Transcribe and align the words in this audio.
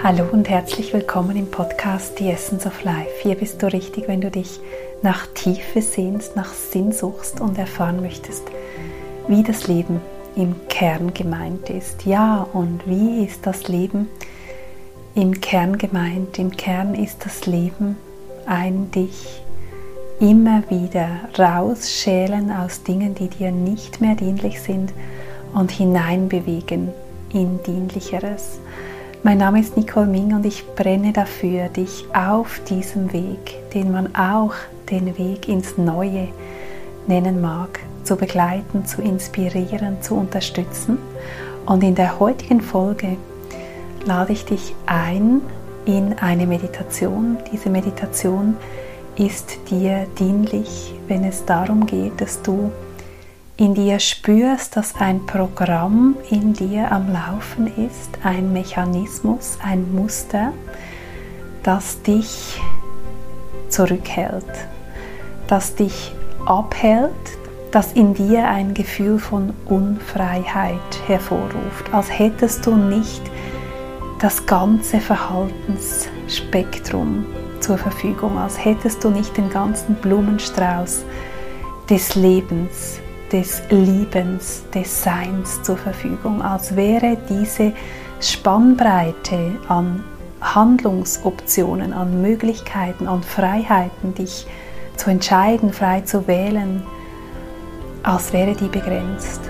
Hallo 0.00 0.26
und 0.30 0.48
herzlich 0.48 0.94
willkommen 0.94 1.36
im 1.36 1.50
Podcast 1.50 2.18
The 2.18 2.30
Essence 2.30 2.66
of 2.66 2.84
Life. 2.84 3.10
Hier 3.20 3.34
bist 3.34 3.60
du 3.60 3.66
richtig, 3.66 4.06
wenn 4.06 4.20
du 4.20 4.30
dich 4.30 4.60
nach 5.02 5.26
Tiefe 5.34 5.82
sehnst, 5.82 6.36
nach 6.36 6.52
Sinn 6.52 6.92
suchst 6.92 7.40
und 7.40 7.58
erfahren 7.58 8.00
möchtest, 8.00 8.44
wie 9.26 9.42
das 9.42 9.66
Leben 9.66 10.00
im 10.36 10.54
Kern 10.68 11.12
gemeint 11.14 11.68
ist. 11.68 12.06
Ja, 12.06 12.46
und 12.52 12.86
wie 12.86 13.24
ist 13.24 13.44
das 13.44 13.66
Leben 13.66 14.08
im 15.16 15.40
Kern 15.40 15.78
gemeint? 15.78 16.38
Im 16.38 16.56
Kern 16.56 16.94
ist 16.94 17.26
das 17.26 17.46
Leben 17.46 17.96
ein 18.46 18.92
dich 18.92 19.42
immer 20.20 20.62
wieder 20.70 21.08
rausschälen 21.36 22.52
aus 22.52 22.84
Dingen, 22.84 23.16
die 23.16 23.28
dir 23.28 23.50
nicht 23.50 24.00
mehr 24.00 24.14
dienlich 24.14 24.60
sind 24.62 24.92
und 25.54 25.72
hineinbewegen 25.72 26.92
in 27.32 27.60
dienlicheres. 27.64 28.60
Mein 29.28 29.36
Name 29.36 29.60
ist 29.60 29.76
Nicole 29.76 30.06
Ming 30.06 30.34
und 30.34 30.46
ich 30.46 30.64
brenne 30.74 31.12
dafür, 31.12 31.68
dich 31.68 32.06
auf 32.14 32.62
diesem 32.64 33.12
Weg, 33.12 33.56
den 33.74 33.92
man 33.92 34.16
auch 34.16 34.54
den 34.88 35.18
Weg 35.18 35.50
ins 35.50 35.76
Neue 35.76 36.28
nennen 37.06 37.42
mag, 37.42 37.80
zu 38.04 38.16
begleiten, 38.16 38.86
zu 38.86 39.02
inspirieren, 39.02 40.00
zu 40.00 40.14
unterstützen. 40.14 40.96
Und 41.66 41.84
in 41.84 41.94
der 41.94 42.18
heutigen 42.18 42.62
Folge 42.62 43.18
lade 44.06 44.32
ich 44.32 44.46
dich 44.46 44.74
ein 44.86 45.42
in 45.84 46.18
eine 46.18 46.46
Meditation. 46.46 47.36
Diese 47.52 47.68
Meditation 47.68 48.56
ist 49.18 49.58
dir 49.70 50.06
dienlich, 50.18 50.94
wenn 51.06 51.24
es 51.24 51.44
darum 51.44 51.84
geht, 51.84 52.18
dass 52.18 52.40
du 52.40 52.72
in 53.58 53.74
dir 53.74 53.98
spürst, 53.98 54.76
dass 54.76 54.94
ein 55.00 55.26
Programm 55.26 56.16
in 56.30 56.52
dir 56.52 56.92
am 56.92 57.12
Laufen 57.12 57.66
ist, 57.66 58.16
ein 58.22 58.52
Mechanismus, 58.52 59.58
ein 59.60 59.92
Muster, 59.92 60.52
das 61.64 62.00
dich 62.02 62.60
zurückhält, 63.68 64.44
das 65.48 65.74
dich 65.74 66.12
abhält, 66.46 67.10
das 67.72 67.94
in 67.94 68.14
dir 68.14 68.46
ein 68.46 68.74
Gefühl 68.74 69.18
von 69.18 69.52
Unfreiheit 69.66 70.78
hervorruft, 71.08 71.92
als 71.92 72.16
hättest 72.16 72.64
du 72.64 72.76
nicht 72.76 73.22
das 74.20 74.46
ganze 74.46 75.00
Verhaltensspektrum 75.00 77.26
zur 77.58 77.76
Verfügung, 77.76 78.38
als 78.38 78.64
hättest 78.64 79.02
du 79.02 79.10
nicht 79.10 79.36
den 79.36 79.50
ganzen 79.50 79.96
Blumenstrauß 79.96 81.02
des 81.90 82.14
Lebens 82.14 83.00
des 83.32 83.62
Liebens, 83.70 84.62
des 84.74 85.02
Seins 85.02 85.62
zur 85.62 85.76
Verfügung, 85.76 86.42
als 86.42 86.76
wäre 86.76 87.16
diese 87.28 87.72
Spannbreite 88.20 89.52
an 89.68 90.04
Handlungsoptionen, 90.40 91.92
an 91.92 92.22
Möglichkeiten, 92.22 93.06
an 93.06 93.22
Freiheiten, 93.22 94.14
dich 94.14 94.46
zu 94.96 95.10
entscheiden, 95.10 95.72
frei 95.72 96.00
zu 96.02 96.26
wählen, 96.26 96.82
als 98.02 98.32
wäre 98.32 98.54
die 98.54 98.68
begrenzt. 98.68 99.40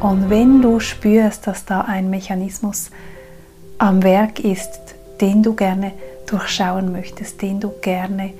Und 0.00 0.30
wenn 0.30 0.62
du 0.62 0.80
spürst, 0.80 1.46
dass 1.46 1.64
da 1.64 1.82
ein 1.82 2.10
Mechanismus 2.10 2.90
am 3.78 4.02
Werk 4.02 4.40
ist, 4.40 4.94
den 5.20 5.42
du 5.42 5.54
gerne 5.54 5.92
durchschauen 6.26 6.92
möchtest, 6.92 7.42
den 7.42 7.60
du 7.60 7.72
gerne 7.80 8.32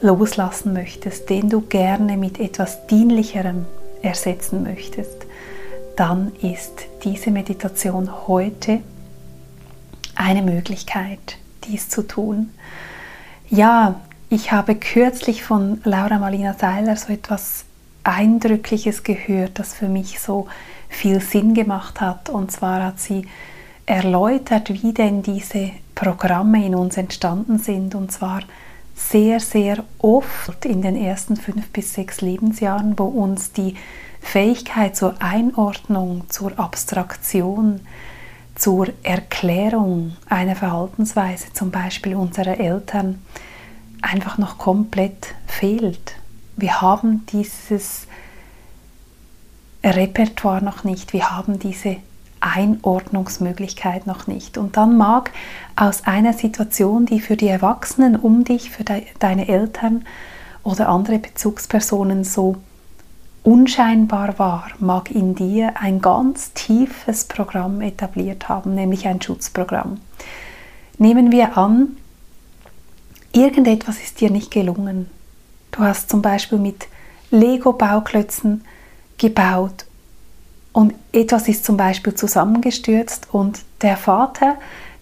loslassen 0.00 0.72
möchtest, 0.72 1.30
den 1.30 1.48
du 1.48 1.60
gerne 1.62 2.16
mit 2.16 2.40
etwas 2.40 2.86
Dienlicherem 2.86 3.66
ersetzen 4.02 4.62
möchtest, 4.62 5.26
dann 5.96 6.32
ist 6.40 6.86
diese 7.04 7.30
Meditation 7.30 8.26
heute 8.26 8.80
eine 10.14 10.42
Möglichkeit, 10.42 11.36
dies 11.64 11.88
zu 11.88 12.02
tun. 12.02 12.50
Ja, 13.48 14.00
ich 14.28 14.52
habe 14.52 14.76
kürzlich 14.76 15.42
von 15.42 15.80
Laura 15.84 16.18
Malina 16.18 16.54
Seiler 16.54 16.96
so 16.96 17.12
etwas 17.12 17.64
Eindrückliches 18.04 19.02
gehört, 19.02 19.58
das 19.58 19.74
für 19.74 19.88
mich 19.88 20.20
so 20.20 20.46
viel 20.88 21.20
Sinn 21.20 21.54
gemacht 21.54 22.00
hat. 22.00 22.28
Und 22.30 22.50
zwar 22.50 22.82
hat 22.82 23.00
sie 23.00 23.26
erläutert, 23.86 24.70
wie 24.82 24.92
denn 24.92 25.22
diese 25.22 25.72
Programme 25.94 26.64
in 26.64 26.74
uns 26.74 26.96
entstanden 26.96 27.58
sind. 27.58 27.94
Und 27.94 28.12
zwar 28.12 28.42
sehr, 29.08 29.40
sehr 29.40 29.84
oft 29.98 30.64
in 30.64 30.82
den 30.82 30.96
ersten 30.96 31.36
fünf 31.36 31.70
bis 31.70 31.94
sechs 31.94 32.20
Lebensjahren, 32.20 32.98
wo 32.98 33.04
uns 33.04 33.52
die 33.52 33.74
Fähigkeit 34.20 34.94
zur 34.96 35.14
Einordnung, 35.20 36.24
zur 36.28 36.58
Abstraktion, 36.58 37.80
zur 38.54 38.88
Erklärung 39.02 40.16
einer 40.28 40.54
Verhaltensweise, 40.54 41.52
zum 41.52 41.70
Beispiel 41.70 42.14
unserer 42.14 42.60
Eltern, 42.60 43.22
einfach 44.02 44.38
noch 44.38 44.58
komplett 44.58 45.34
fehlt. 45.46 46.14
Wir 46.56 46.80
haben 46.80 47.24
dieses 47.32 48.06
Repertoire 49.82 50.62
noch 50.62 50.84
nicht, 50.84 51.12
wir 51.14 51.30
haben 51.30 51.58
diese 51.58 51.96
Einordnungsmöglichkeit 52.40 54.06
noch 54.06 54.26
nicht. 54.26 54.58
Und 54.58 54.76
dann 54.76 54.96
mag 54.96 55.30
aus 55.76 56.06
einer 56.06 56.32
Situation, 56.32 57.06
die 57.06 57.20
für 57.20 57.36
die 57.36 57.48
Erwachsenen 57.48 58.16
um 58.16 58.44
dich, 58.44 58.70
für 58.70 58.84
de 58.84 59.02
deine 59.18 59.48
Eltern 59.48 60.04
oder 60.62 60.88
andere 60.88 61.18
Bezugspersonen 61.18 62.24
so 62.24 62.56
unscheinbar 63.42 64.38
war, 64.38 64.68
mag 64.78 65.10
in 65.10 65.34
dir 65.34 65.74
ein 65.80 66.00
ganz 66.00 66.52
tiefes 66.52 67.24
Programm 67.24 67.80
etabliert 67.80 68.48
haben, 68.48 68.74
nämlich 68.74 69.06
ein 69.06 69.22
Schutzprogramm. 69.22 69.98
Nehmen 70.98 71.32
wir 71.32 71.56
an, 71.56 71.96
irgendetwas 73.32 73.98
ist 74.00 74.20
dir 74.20 74.30
nicht 74.30 74.50
gelungen. 74.50 75.08
Du 75.70 75.80
hast 75.80 76.10
zum 76.10 76.20
Beispiel 76.20 76.58
mit 76.58 76.88
Lego-Bauklötzen 77.30 78.64
gebaut 79.16 79.86
und 80.72 80.94
etwas 81.12 81.48
ist 81.48 81.64
zum 81.64 81.76
Beispiel 81.76 82.14
zusammengestürzt 82.14 83.28
und 83.32 83.60
der 83.82 83.96
Vater, 83.96 84.56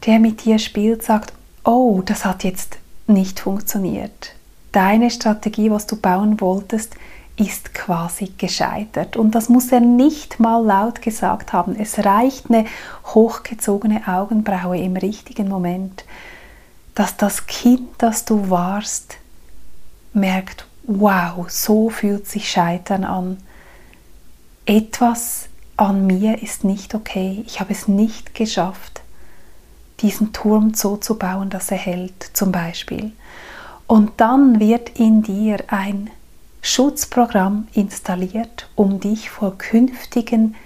der 0.07 0.19
mit 0.19 0.45
dir 0.45 0.59
spielt, 0.59 1.03
sagt, 1.03 1.33
oh, 1.65 2.03
das 2.05 2.25
hat 2.25 2.45
jetzt 2.45 2.79
nicht 3.07 3.41
funktioniert. 3.41 4.35
Deine 4.73 5.11
Strategie, 5.11 5.71
was 5.71 5.87
du 5.87 5.97
bauen 5.97 6.41
wolltest, 6.41 6.95
ist 7.37 7.73
quasi 7.73 8.33
gescheitert. 8.37 9.17
Und 9.17 9.35
das 9.35 9.49
muss 9.49 9.71
er 9.71 9.81
nicht 9.81 10.41
mal 10.41 10.65
laut 10.65 11.03
gesagt 11.03 11.53
haben. 11.53 11.77
Es 11.79 12.05
reicht 12.05 12.51
eine 12.51 12.67
hochgezogene 13.07 14.09
Augenbraue 14.09 14.79
im 14.79 14.97
richtigen 14.97 15.49
Moment, 15.49 16.05
dass 16.95 17.17
das 17.17 17.47
Kind, 17.47 17.89
das 17.99 18.25
du 18.25 18.51
warst, 18.51 19.19
merkt, 20.13 20.67
wow, 20.85 21.49
so 21.49 21.91
fühlt 21.91 22.27
sich 22.27 22.51
Scheitern 22.51 23.05
an. 23.05 23.39
Etwas 24.67 25.49
an 25.79 26.07
mir 26.07 26.43
ist 26.43 26.65
nicht 26.65 26.95
okay. 26.95 27.43
Ich 27.47 27.61
habe 27.61 27.73
es 27.73 27.89
nicht 27.89 28.35
geschafft, 28.35 29.01
diesen 30.01 30.33
Turm 30.33 30.75
so 30.75 30.97
zu 30.97 31.17
bauen, 31.17 31.51
dass 31.51 31.71
er 31.71 31.79
hält, 31.79 32.31
zum 32.33 32.53
Beispiel. 32.53 33.13
Und 33.87 34.13
dann 34.19 34.61
wird 34.61 34.99
in 34.99 35.23
dir 35.23 35.59
ein 35.69 36.11
Schutzprogramm 36.63 37.69
installiert, 37.73 38.69
um 38.75 38.99
dich 39.01 39.31
vor 39.31 39.57
künftigen 39.57 40.57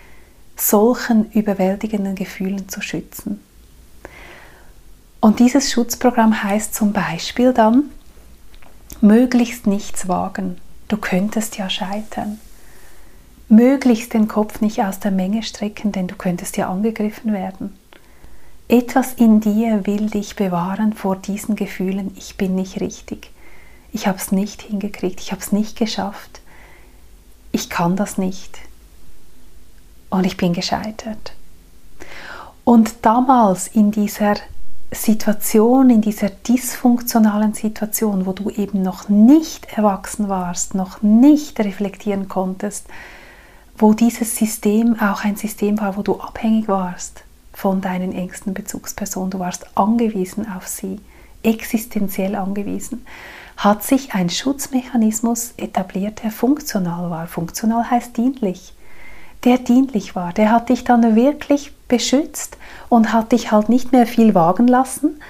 solchen 0.56 1.30
überwältigenden 1.32 2.14
Gefühlen 2.14 2.68
zu 2.68 2.80
schützen. 2.80 3.40
Und 5.20 5.40
dieses 5.40 5.70
Schutzprogramm 5.70 6.42
heißt 6.42 6.74
zum 6.74 6.92
Beispiel 6.92 7.52
dann, 7.52 7.90
möglichst 9.02 9.66
nichts 9.66 10.08
wagen. 10.08 10.56
Du 10.88 10.96
könntest 10.96 11.58
ja 11.58 11.68
scheitern 11.68 12.40
möglichst 13.52 14.14
den 14.14 14.28
Kopf 14.28 14.62
nicht 14.62 14.82
aus 14.82 14.98
der 14.98 15.10
Menge 15.10 15.42
strecken, 15.42 15.92
denn 15.92 16.08
du 16.08 16.16
könntest 16.16 16.56
ja 16.56 16.70
angegriffen 16.70 17.34
werden. 17.34 17.78
Etwas 18.66 19.12
in 19.12 19.40
dir 19.40 19.86
will 19.86 20.08
dich 20.08 20.36
bewahren 20.36 20.94
vor 20.94 21.16
diesen 21.16 21.54
Gefühlen, 21.54 22.12
ich 22.16 22.38
bin 22.38 22.54
nicht 22.54 22.80
richtig, 22.80 23.30
ich 23.92 24.06
habe 24.06 24.16
es 24.16 24.32
nicht 24.32 24.62
hingekriegt, 24.62 25.20
ich 25.20 25.32
habe 25.32 25.42
es 25.42 25.52
nicht 25.52 25.76
geschafft, 25.76 26.40
ich 27.52 27.68
kann 27.68 27.94
das 27.94 28.16
nicht. 28.16 28.58
Und 30.08 30.24
ich 30.24 30.38
bin 30.38 30.54
gescheitert. 30.54 31.32
Und 32.64 32.94
damals 33.02 33.68
in 33.68 33.90
dieser 33.90 34.36
Situation, 34.90 35.90
in 35.90 36.00
dieser 36.00 36.30
dysfunktionalen 36.30 37.52
Situation, 37.52 38.24
wo 38.24 38.32
du 38.32 38.48
eben 38.48 38.82
noch 38.82 39.08
nicht 39.10 39.76
erwachsen 39.76 40.28
warst, 40.28 40.74
noch 40.74 41.02
nicht 41.02 41.58
reflektieren 41.60 42.28
konntest, 42.28 42.86
wo 43.82 43.94
dieses 43.94 44.36
System 44.36 44.96
auch 45.00 45.24
ein 45.24 45.34
System 45.34 45.80
war, 45.80 45.96
wo 45.96 46.02
du 46.02 46.20
abhängig 46.20 46.68
warst 46.68 47.24
von 47.52 47.80
deinen 47.80 48.12
engsten 48.12 48.54
Bezugspersonen, 48.54 49.32
du 49.32 49.40
warst 49.40 49.76
angewiesen 49.76 50.46
auf 50.48 50.68
sie, 50.68 51.00
existenziell 51.42 52.36
angewiesen, 52.36 53.04
hat 53.56 53.82
sich 53.82 54.14
ein 54.14 54.30
Schutzmechanismus 54.30 55.54
etabliert, 55.56 56.22
der 56.22 56.30
funktional 56.30 57.10
war. 57.10 57.26
Funktional 57.26 57.90
heißt 57.90 58.16
dienlich. 58.16 58.72
der 59.42 59.58
dienlich 59.58 60.14
war. 60.14 60.32
Der 60.32 60.52
hat 60.52 60.68
dich 60.68 60.84
dann 60.84 61.16
wirklich 61.16 61.72
beschützt 61.88 62.56
und 62.88 63.12
hat 63.12 63.32
dich 63.32 63.50
halt 63.50 63.68
nicht 63.68 63.90
mehr 63.90 64.06
viel 64.06 64.36
wagen 64.36 64.68
lassen, 64.68 65.20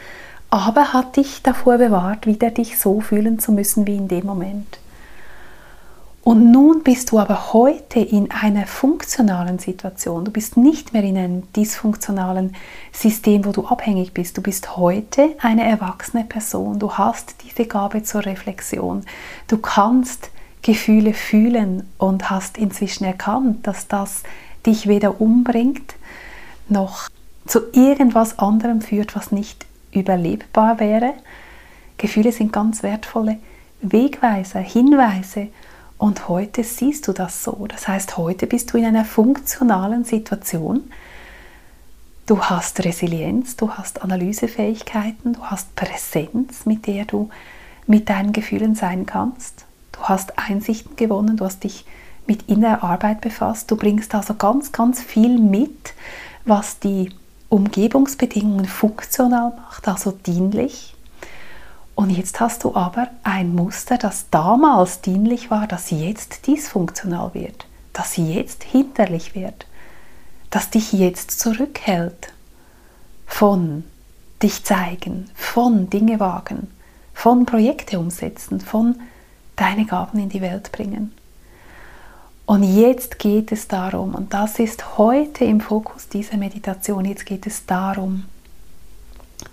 aber 0.50 0.92
hat 0.92 1.16
dich 1.16 1.42
davor 1.42 1.78
bewahrt, 1.78 2.26
wieder 2.26 2.50
dich 2.50 2.78
so 2.78 3.00
fühlen 3.00 3.38
zu 3.38 3.52
müssen 3.52 3.86
wie 3.86 3.96
in 3.96 4.08
dem 4.08 4.26
Moment. 4.26 4.81
Und 6.24 6.52
nun 6.52 6.84
bist 6.84 7.10
du 7.10 7.18
aber 7.18 7.52
heute 7.52 7.98
in 7.98 8.30
einer 8.30 8.66
funktionalen 8.66 9.58
Situation. 9.58 10.24
Du 10.24 10.30
bist 10.30 10.56
nicht 10.56 10.92
mehr 10.92 11.02
in 11.02 11.16
einem 11.16 11.52
dysfunktionalen 11.52 12.54
System, 12.92 13.44
wo 13.44 13.50
du 13.50 13.66
abhängig 13.66 14.14
bist. 14.14 14.38
Du 14.38 14.42
bist 14.42 14.76
heute 14.76 15.30
eine 15.40 15.64
erwachsene 15.64 16.22
Person. 16.22 16.78
Du 16.78 16.92
hast 16.92 17.34
diese 17.42 17.66
Gabe 17.66 18.04
zur 18.04 18.24
Reflexion. 18.24 19.02
Du 19.48 19.58
kannst 19.58 20.30
Gefühle 20.62 21.12
fühlen 21.12 21.90
und 21.98 22.30
hast 22.30 22.56
inzwischen 22.56 23.02
erkannt, 23.02 23.66
dass 23.66 23.88
das 23.88 24.22
dich 24.64 24.86
weder 24.86 25.20
umbringt 25.20 25.96
noch 26.68 27.08
zu 27.46 27.62
irgendwas 27.72 28.38
anderem 28.38 28.80
führt, 28.80 29.16
was 29.16 29.32
nicht 29.32 29.66
überlebbar 29.90 30.78
wäre. 30.78 31.14
Gefühle 31.98 32.30
sind 32.30 32.52
ganz 32.52 32.84
wertvolle 32.84 33.38
Wegweiser, 33.82 34.60
Hinweise 34.60 35.48
und 36.02 36.28
heute 36.28 36.64
siehst 36.64 37.06
du 37.06 37.12
das 37.12 37.44
so. 37.44 37.66
Das 37.68 37.86
heißt, 37.86 38.16
heute 38.16 38.48
bist 38.48 38.72
du 38.72 38.76
in 38.76 38.86
einer 38.86 39.04
funktionalen 39.04 40.02
Situation. 40.02 40.90
Du 42.26 42.40
hast 42.40 42.84
Resilienz, 42.84 43.54
du 43.54 43.70
hast 43.70 44.02
Analysefähigkeiten, 44.02 45.34
du 45.34 45.44
hast 45.44 45.76
Präsenz, 45.76 46.66
mit 46.66 46.88
der 46.88 47.04
du 47.04 47.30
mit 47.86 48.08
deinen 48.08 48.32
Gefühlen 48.32 48.74
sein 48.74 49.06
kannst. 49.06 49.64
Du 49.92 50.00
hast 50.00 50.40
Einsichten 50.40 50.96
gewonnen, 50.96 51.36
du 51.36 51.44
hast 51.44 51.62
dich 51.62 51.84
mit 52.26 52.48
innerer 52.48 52.82
Arbeit 52.82 53.20
befasst. 53.20 53.70
Du 53.70 53.76
bringst 53.76 54.12
also 54.12 54.34
ganz, 54.34 54.72
ganz 54.72 55.00
viel 55.00 55.38
mit, 55.38 55.94
was 56.44 56.80
die 56.80 57.10
Umgebungsbedingungen 57.48 58.64
funktional 58.64 59.52
macht, 59.56 59.86
also 59.86 60.10
dienlich. 60.10 60.91
Und 61.94 62.10
jetzt 62.10 62.40
hast 62.40 62.64
du 62.64 62.74
aber 62.74 63.08
ein 63.22 63.54
Muster, 63.54 63.98
das 63.98 64.26
damals 64.30 65.00
dienlich 65.02 65.50
war, 65.50 65.66
das 65.66 65.90
jetzt 65.90 66.46
dysfunktional 66.46 67.34
wird, 67.34 67.66
das 67.92 68.16
jetzt 68.16 68.64
hinderlich 68.64 69.34
wird, 69.34 69.66
das 70.50 70.70
dich 70.70 70.92
jetzt 70.92 71.38
zurückhält 71.38 72.32
von 73.26 73.84
dich 74.42 74.64
zeigen, 74.64 75.30
von 75.34 75.90
Dinge 75.90 76.18
wagen, 76.18 76.68
von 77.14 77.46
Projekte 77.46 77.98
umsetzen, 77.98 78.60
von 78.60 79.00
deine 79.56 79.86
Gaben 79.86 80.18
in 80.18 80.28
die 80.28 80.40
Welt 80.40 80.72
bringen. 80.72 81.12
Und 82.46 82.64
jetzt 82.64 83.18
geht 83.18 83.52
es 83.52 83.68
darum, 83.68 84.14
und 84.14 84.34
das 84.34 84.58
ist 84.58 84.98
heute 84.98 85.44
im 85.44 85.60
Fokus 85.60 86.08
dieser 86.08 86.36
Meditation, 86.36 87.04
jetzt 87.04 87.24
geht 87.24 87.46
es 87.46 87.64
darum, 87.66 88.24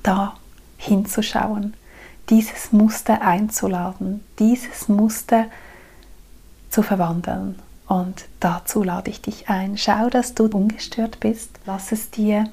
da 0.02 0.36
hinzuschauen, 0.78 1.76
dieses 2.30 2.72
Muster 2.72 3.22
einzuladen, 3.22 4.24
dieses 4.38 4.88
Muster 4.88 5.46
zu 6.70 6.84
verwandeln. 6.84 7.60
Und 7.88 8.26
dazu 8.40 8.84
lade 8.84 9.10
ich 9.10 9.22
dich 9.22 9.50
ein. 9.50 9.78
Schau, 9.78 10.10
dass 10.10 10.36
du 10.36 10.46
ungestört 10.46 11.20
bist. 11.20 11.50
Lass 11.66 11.92
es 11.92 12.12
dir 12.12 12.48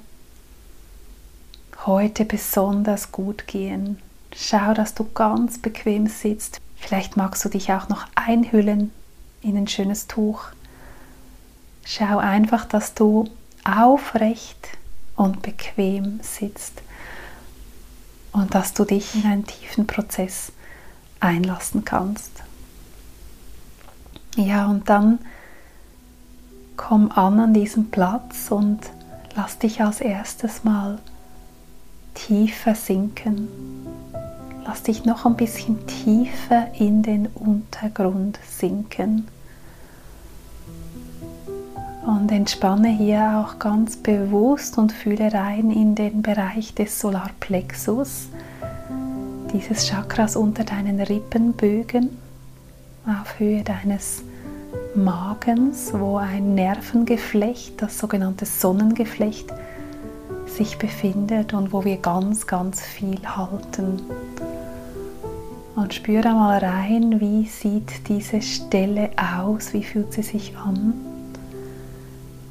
heute 1.84 2.24
besonders 2.24 3.12
gut 3.12 3.46
gehen. 3.46 3.98
Schau, 4.34 4.72
dass 4.72 4.94
du 4.94 5.04
ganz 5.12 5.58
bequem 5.58 6.06
sitzt. 6.06 6.58
Vielleicht 6.76 7.16
magst 7.16 7.44
du 7.44 7.50
dich 7.50 7.70
auch 7.72 7.88
noch 7.88 8.06
einhüllen 8.14 8.92
in 9.42 9.56
ein 9.56 9.68
schönes 9.68 10.06
Tuch. 10.06 10.44
Schau 11.84 12.18
einfach, 12.18 12.64
dass 12.64 12.94
du 12.94 13.28
aufrecht 13.64 14.68
und 15.16 15.42
bequem 15.42 16.20
sitzt 16.22 16.80
und 18.36 18.54
dass 18.54 18.74
du 18.74 18.84
dich 18.84 19.14
in 19.14 19.24
einen 19.24 19.46
tiefen 19.46 19.86
Prozess 19.86 20.52
einlassen 21.20 21.84
kannst. 21.84 22.30
Ja, 24.36 24.66
und 24.66 24.88
dann 24.90 25.18
komm 26.76 27.10
an 27.10 27.40
an 27.40 27.54
diesem 27.54 27.90
Platz 27.90 28.50
und 28.50 28.80
lass 29.34 29.58
dich 29.58 29.80
als 29.80 30.02
erstes 30.02 30.64
mal 30.64 30.98
tiefer 32.14 32.74
sinken. 32.74 33.48
Lass 34.66 34.82
dich 34.82 35.06
noch 35.06 35.24
ein 35.24 35.36
bisschen 35.36 35.86
tiefer 35.86 36.68
in 36.74 37.02
den 37.02 37.28
Untergrund 37.28 38.38
sinken. 38.46 39.28
Und 42.06 42.30
entspanne 42.30 42.86
hier 42.86 43.44
auch 43.44 43.58
ganz 43.58 43.96
bewusst 43.96 44.78
und 44.78 44.92
fühle 44.92 45.32
rein 45.32 45.72
in 45.72 45.96
den 45.96 46.22
Bereich 46.22 46.72
des 46.72 47.00
Solarplexus, 47.00 48.28
dieses 49.52 49.88
Chakras 49.88 50.36
unter 50.36 50.62
deinen 50.62 51.00
Rippenbögen, 51.00 52.16
auf 53.06 53.40
Höhe 53.40 53.64
deines 53.64 54.22
Magens, 54.94 55.92
wo 55.94 56.18
ein 56.18 56.54
Nervengeflecht, 56.54 57.82
das 57.82 57.98
sogenannte 57.98 58.46
Sonnengeflecht, 58.46 59.52
sich 60.46 60.78
befindet 60.78 61.54
und 61.54 61.72
wo 61.72 61.84
wir 61.84 61.96
ganz, 61.96 62.46
ganz 62.46 62.82
viel 62.82 63.18
halten. 63.26 64.00
Und 65.74 65.92
spüre 65.92 66.28
mal 66.28 66.58
rein, 66.58 67.20
wie 67.20 67.46
sieht 67.46 68.08
diese 68.08 68.40
Stelle 68.42 69.10
aus, 69.16 69.72
wie 69.72 69.82
fühlt 69.82 70.12
sie 70.12 70.22
sich 70.22 70.56
an. 70.56 71.15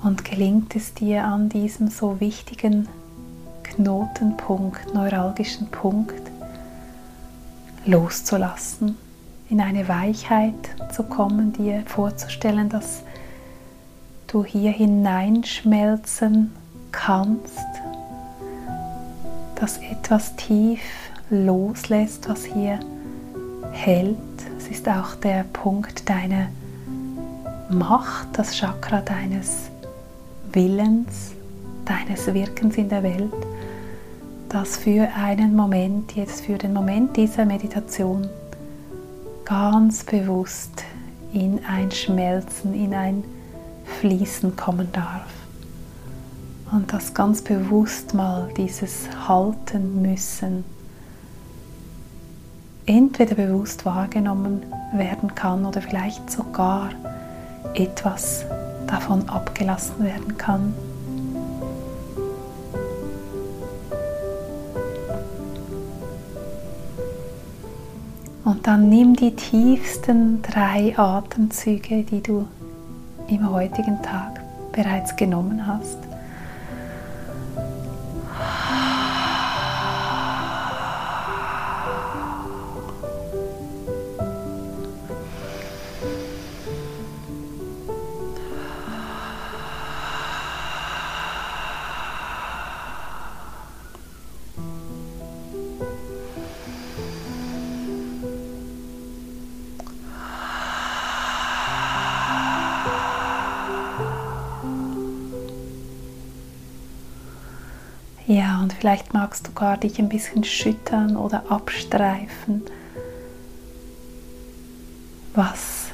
Und 0.06 0.24
gelingt 0.24 0.75
es 0.75 0.94
dir 0.94 1.24
an 1.24 1.50
diesem 1.50 1.88
so 1.88 2.19
wichtigen 2.19 2.88
Knotenpunkt, 3.63 4.94
neuralgischen 4.94 5.68
Punkt, 5.69 6.22
loszulassen, 7.88 9.00
in 9.50 9.60
eine 9.60 9.88
Weichheit 9.88 10.54
zu 10.94 11.02
kommen, 11.02 11.54
dir 11.54 11.81
vorzustellen, 11.88 12.69
dass 12.69 13.02
du 14.28 14.46
hier 14.46 14.72
hineinschmelzen 14.72 16.54
kannst, 16.92 17.66
dass 19.56 19.80
etwas 19.80 20.36
tief 20.36 20.81
loslässt, 21.31 22.30
was 22.30 22.46
hier 22.46 22.80
hält. 23.72 24.18
Es 24.56 24.68
ist 24.68 24.88
auch 24.88 25.16
der 25.16 25.46
Punkt 25.46 26.07
deiner 26.07 26.50
Macht, 27.72 28.28
das 28.34 28.56
Chakra 28.56 29.02
deines 29.02 29.71
Willens, 30.56 31.33
deines 31.83 32.33
Wirkens 32.33 32.78
in 32.78 32.88
der 32.90 33.04
Welt, 33.04 33.33
das 34.50 34.78
für 34.78 35.09
einen 35.16 35.56
Moment, 35.56 36.16
jetzt 36.16 36.45
für 36.45 36.57
den 36.57 36.71
Moment 36.71 37.18
dieser 37.18 37.45
Meditation, 37.45 38.30
ganz 39.44 40.04
bewusst 40.06 40.83
in 41.33 41.59
ein 41.66 41.92
Schmelzen, 41.92 42.74
in 42.74 42.94
ein 42.94 43.24
Fließen 44.00 44.56
kommen 44.56 44.88
darf. 44.94 45.28
Und 46.71 46.92
das 46.94 47.14
ganz 47.14 47.42
bewusst 47.42 48.14
mal 48.14 48.50
dieses 48.56 49.09
Halten 49.28 50.02
müssen 50.02 50.64
entweder 52.85 53.35
bewusst 53.35 53.85
wahrgenommen 53.85 54.64
werden 54.94 55.33
kann 55.35 55.66
oder 55.66 55.81
vielleicht 55.81 56.30
sogar 56.31 56.92
etwas 57.74 58.45
davon 58.87 59.27
abgelassen 59.30 60.04
werden 60.04 60.37
kann. 60.37 60.73
Und 68.44 68.68
dann 68.68 68.89
nimm 68.89 69.15
die 69.15 69.35
tiefsten 69.35 70.42
drei 70.44 70.94
Atemzüge, 70.97 72.04
die 72.04 72.21
du 72.21 72.47
im 73.27 73.51
heutigen 73.51 74.01
Tag 74.04 74.39
bereits 74.71 75.15
genommen 75.15 75.65
hast. 75.65 75.97
Vielleicht 109.56 109.62
magst 109.62 109.62
du 109.62 109.66
gar 109.66 109.78
dich 109.78 110.00
ein 110.00 110.09
bisschen 110.09 110.44
schüttern 110.44 111.18
oder 111.18 111.44
abstreifen. 111.50 112.64
Was 115.33 115.88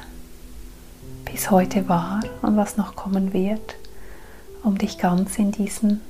bis 1.25 1.49
heute 1.49 1.87
war 1.87 2.21
und 2.41 2.57
was 2.57 2.77
noch 2.77 2.95
kommen 2.95 3.33
wird, 3.33 3.75
um 4.63 4.77
dich 4.77 4.97
ganz 4.97 5.37
in 5.37 5.51
diesen 5.51 6.01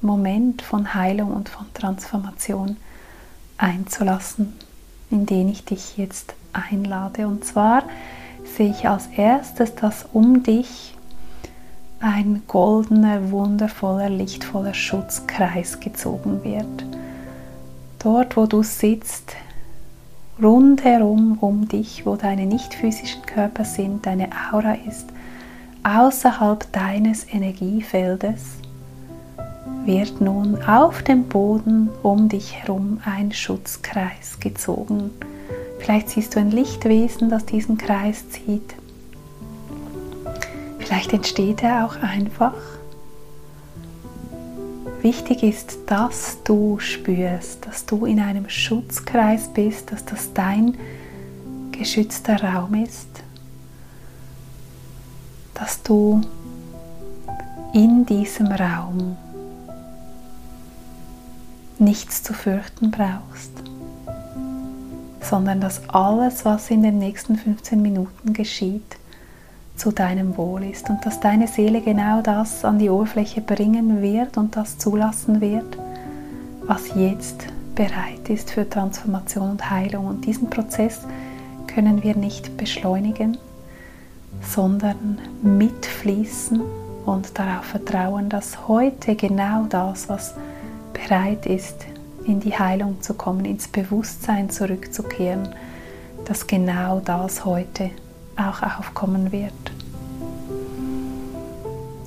Moment 0.00 0.62
von 0.62 0.94
Heilung 0.94 1.32
und 1.32 1.48
von 1.48 1.66
Transformation 1.74 2.76
einzulassen, 3.58 4.54
in 5.10 5.26
den 5.26 5.48
ich 5.48 5.64
dich 5.64 5.96
jetzt 5.96 6.34
einlade. 6.52 7.26
Und 7.26 7.44
zwar 7.44 7.82
sehe 8.56 8.70
ich 8.70 8.88
als 8.88 9.08
erstes, 9.08 9.74
dass 9.74 10.06
um 10.12 10.42
dich 10.42 10.95
ein 12.00 12.42
goldener, 12.46 13.30
wundervoller, 13.30 14.10
lichtvoller 14.10 14.74
Schutzkreis 14.74 15.80
gezogen 15.80 16.44
wird. 16.44 16.84
Dort, 17.98 18.36
wo 18.36 18.46
du 18.46 18.62
sitzt, 18.62 19.32
rundherum 20.42 21.38
um 21.40 21.68
dich, 21.68 22.04
wo 22.04 22.16
deine 22.16 22.46
nicht 22.46 22.74
physischen 22.74 23.22
Körper 23.22 23.64
sind, 23.64 24.06
deine 24.06 24.28
Aura 24.52 24.74
ist, 24.86 25.06
außerhalb 25.82 26.70
deines 26.72 27.26
Energiefeldes, 27.32 28.56
wird 29.84 30.20
nun 30.20 30.62
auf 30.62 31.02
dem 31.02 31.24
Boden 31.24 31.88
um 32.02 32.28
dich 32.28 32.54
herum 32.54 33.00
ein 33.04 33.32
Schutzkreis 33.32 34.38
gezogen. 34.40 35.10
Vielleicht 35.78 36.10
siehst 36.10 36.34
du 36.34 36.40
ein 36.40 36.50
Lichtwesen, 36.50 37.30
das 37.30 37.46
diesen 37.46 37.78
Kreis 37.78 38.28
zieht. 38.30 38.74
Vielleicht 40.86 41.12
entsteht 41.12 41.64
er 41.64 41.84
auch 41.84 41.96
einfach. 41.96 42.54
Wichtig 45.02 45.42
ist, 45.42 45.78
dass 45.86 46.38
du 46.44 46.78
spürst, 46.78 47.66
dass 47.66 47.86
du 47.86 48.06
in 48.06 48.20
einem 48.20 48.48
Schutzkreis 48.48 49.48
bist, 49.52 49.90
dass 49.90 50.04
das 50.04 50.32
dein 50.32 50.76
geschützter 51.72 52.40
Raum 52.40 52.74
ist, 52.74 53.08
dass 55.54 55.82
du 55.82 56.20
in 57.74 58.06
diesem 58.06 58.46
Raum 58.46 59.16
nichts 61.80 62.22
zu 62.22 62.32
fürchten 62.32 62.92
brauchst, 62.92 63.50
sondern 65.20 65.60
dass 65.60 65.88
alles, 65.88 66.44
was 66.44 66.70
in 66.70 66.84
den 66.84 66.98
nächsten 66.98 67.34
15 67.34 67.82
Minuten 67.82 68.32
geschieht, 68.32 68.96
zu 69.76 69.92
deinem 69.92 70.36
Wohl 70.36 70.64
ist 70.64 70.88
und 70.90 71.04
dass 71.04 71.20
deine 71.20 71.48
Seele 71.48 71.80
genau 71.80 72.22
das 72.22 72.64
an 72.64 72.78
die 72.78 72.90
Oberfläche 72.90 73.40
bringen 73.40 74.02
wird 74.02 74.36
und 74.36 74.56
das 74.56 74.78
zulassen 74.78 75.40
wird, 75.40 75.78
was 76.66 76.94
jetzt 76.94 77.44
bereit 77.74 78.28
ist 78.28 78.50
für 78.50 78.68
Transformation 78.68 79.50
und 79.50 79.70
Heilung. 79.70 80.06
Und 80.06 80.24
diesen 80.24 80.50
Prozess 80.50 81.00
können 81.66 82.02
wir 82.02 82.16
nicht 82.16 82.56
beschleunigen, 82.56 83.36
sondern 84.42 85.18
mitfließen 85.42 86.60
und 87.04 87.38
darauf 87.38 87.66
vertrauen, 87.66 88.28
dass 88.28 88.66
heute 88.66 89.14
genau 89.14 89.64
das, 89.68 90.08
was 90.08 90.34
bereit 90.92 91.46
ist, 91.46 91.86
in 92.24 92.40
die 92.40 92.58
Heilung 92.58 93.00
zu 93.02 93.14
kommen, 93.14 93.44
ins 93.44 93.68
Bewusstsein 93.68 94.50
zurückzukehren, 94.50 95.48
dass 96.24 96.46
genau 96.46 97.00
das 97.00 97.44
heute 97.44 97.90
auch 98.36 98.62
aufkommen 98.62 99.32
wird. 99.32 99.52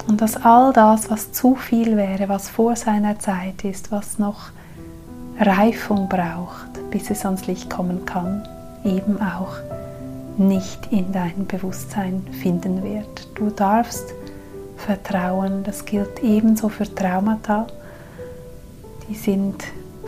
Und 0.08 0.22
dass 0.22 0.38
all 0.44 0.74
das, 0.74 1.10
was 1.12 1.32
zu 1.32 1.56
viel 1.56 1.96
wäre, 1.96 2.30
was 2.30 2.50
vor 2.50 2.76
seiner 2.76 3.20
Zeit 3.20 3.64
ist, 3.64 3.92
was 3.92 4.18
noch 4.18 4.50
Reifung 5.40 6.10
braucht, 6.10 6.90
bis 6.90 7.12
es 7.12 7.26
ans 7.26 7.48
Licht 7.48 7.70
kommen 7.70 8.06
kann, 8.06 8.48
eben 8.84 9.22
auch 9.22 9.54
nicht 10.38 10.92
in 10.92 11.12
dein 11.12 11.46
Bewusstsein 11.46 12.26
finden 12.42 12.84
wird. 12.84 13.28
Du 13.36 13.50
darfst 13.50 14.06
vertrauen, 14.78 15.64
das 15.64 15.86
gilt 15.86 16.24
ebenso 16.24 16.70
für 16.70 16.94
Traumata. 16.94 17.68
Die 19.08 19.16
sind 19.16 19.64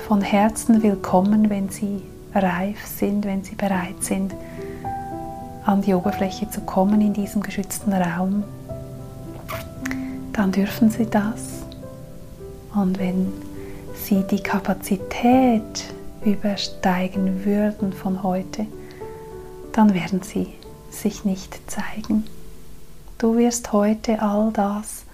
von 0.07 0.21
Herzen 0.21 0.81
willkommen, 0.81 1.49
wenn 1.49 1.69
sie 1.69 2.01
reif 2.33 2.85
sind, 2.85 3.25
wenn 3.25 3.43
sie 3.43 3.55
bereit 3.55 4.01
sind, 4.03 4.33
an 5.65 5.81
die 5.81 5.93
Oberfläche 5.93 6.49
zu 6.49 6.61
kommen 6.61 7.01
in 7.01 7.13
diesem 7.13 7.41
geschützten 7.41 7.93
Raum, 7.93 8.43
dann 10.33 10.51
dürfen 10.51 10.89
sie 10.89 11.05
das. 11.05 11.63
Und 12.73 12.99
wenn 12.99 13.31
sie 13.93 14.23
die 14.23 14.41
Kapazität 14.41 15.85
übersteigen 16.23 17.45
würden 17.45 17.93
von 17.93 18.23
heute, 18.23 18.65
dann 19.73 19.93
werden 19.93 20.21
sie 20.21 20.47
sich 20.89 21.25
nicht 21.25 21.59
zeigen. 21.69 22.25
Du 23.17 23.37
wirst 23.37 23.71
heute 23.71 24.21
all 24.21 24.51
das 24.51 25.05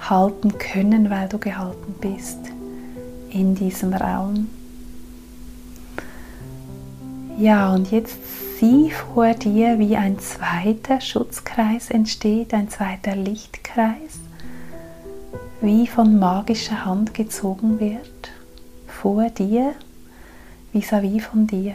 halten 0.00 0.58
können, 0.58 1.10
weil 1.10 1.28
du 1.28 1.38
gehalten 1.38 1.94
bist 2.00 2.38
in 3.30 3.54
diesem 3.54 3.94
Raum. 3.94 4.48
Ja, 7.38 7.72
und 7.72 7.90
jetzt 7.90 8.18
sieh 8.62 8.92
vor 8.92 9.34
dir, 9.34 9.80
wie 9.80 9.96
ein 9.96 10.20
zweiter 10.20 11.00
Schutzkreis 11.00 11.90
entsteht, 11.90 12.54
ein 12.54 12.68
zweiter 12.70 13.16
Lichtkreis, 13.16 14.20
wie 15.60 15.88
von 15.88 16.20
magischer 16.20 16.84
Hand 16.84 17.12
gezogen 17.12 17.80
wird, 17.80 18.30
vor 18.86 19.30
dir, 19.30 19.72
vis-à-vis 20.72 21.22
-vis 21.22 21.22
von 21.22 21.48
dir. 21.48 21.74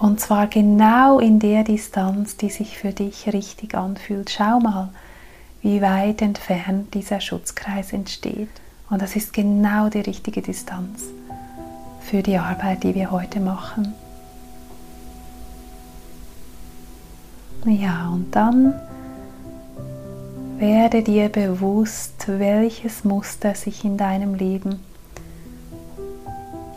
Und 0.00 0.18
zwar 0.18 0.48
genau 0.48 1.20
in 1.20 1.38
der 1.38 1.62
Distanz, 1.62 2.36
die 2.36 2.50
sich 2.50 2.76
für 2.76 2.90
dich 2.90 3.32
richtig 3.32 3.76
anfühlt. 3.76 4.30
Schau 4.30 4.58
mal, 4.58 4.88
wie 5.62 5.80
weit 5.80 6.20
entfernt 6.20 6.94
dieser 6.94 7.20
Schutzkreis 7.20 7.92
entsteht. 7.92 8.50
Und 8.90 9.00
das 9.00 9.14
ist 9.14 9.32
genau 9.32 9.88
die 9.88 10.00
richtige 10.00 10.42
Distanz 10.42 11.04
für 12.00 12.24
die 12.24 12.38
Arbeit, 12.38 12.82
die 12.82 12.96
wir 12.96 13.12
heute 13.12 13.38
machen. 13.38 13.94
Ja, 17.66 18.10
und 18.12 18.36
dann 18.36 18.74
werde 20.58 21.02
dir 21.02 21.30
bewusst, 21.30 22.24
welches 22.26 23.04
Muster 23.04 23.54
sich 23.54 23.84
in 23.84 23.96
deinem 23.96 24.34
Leben 24.34 24.80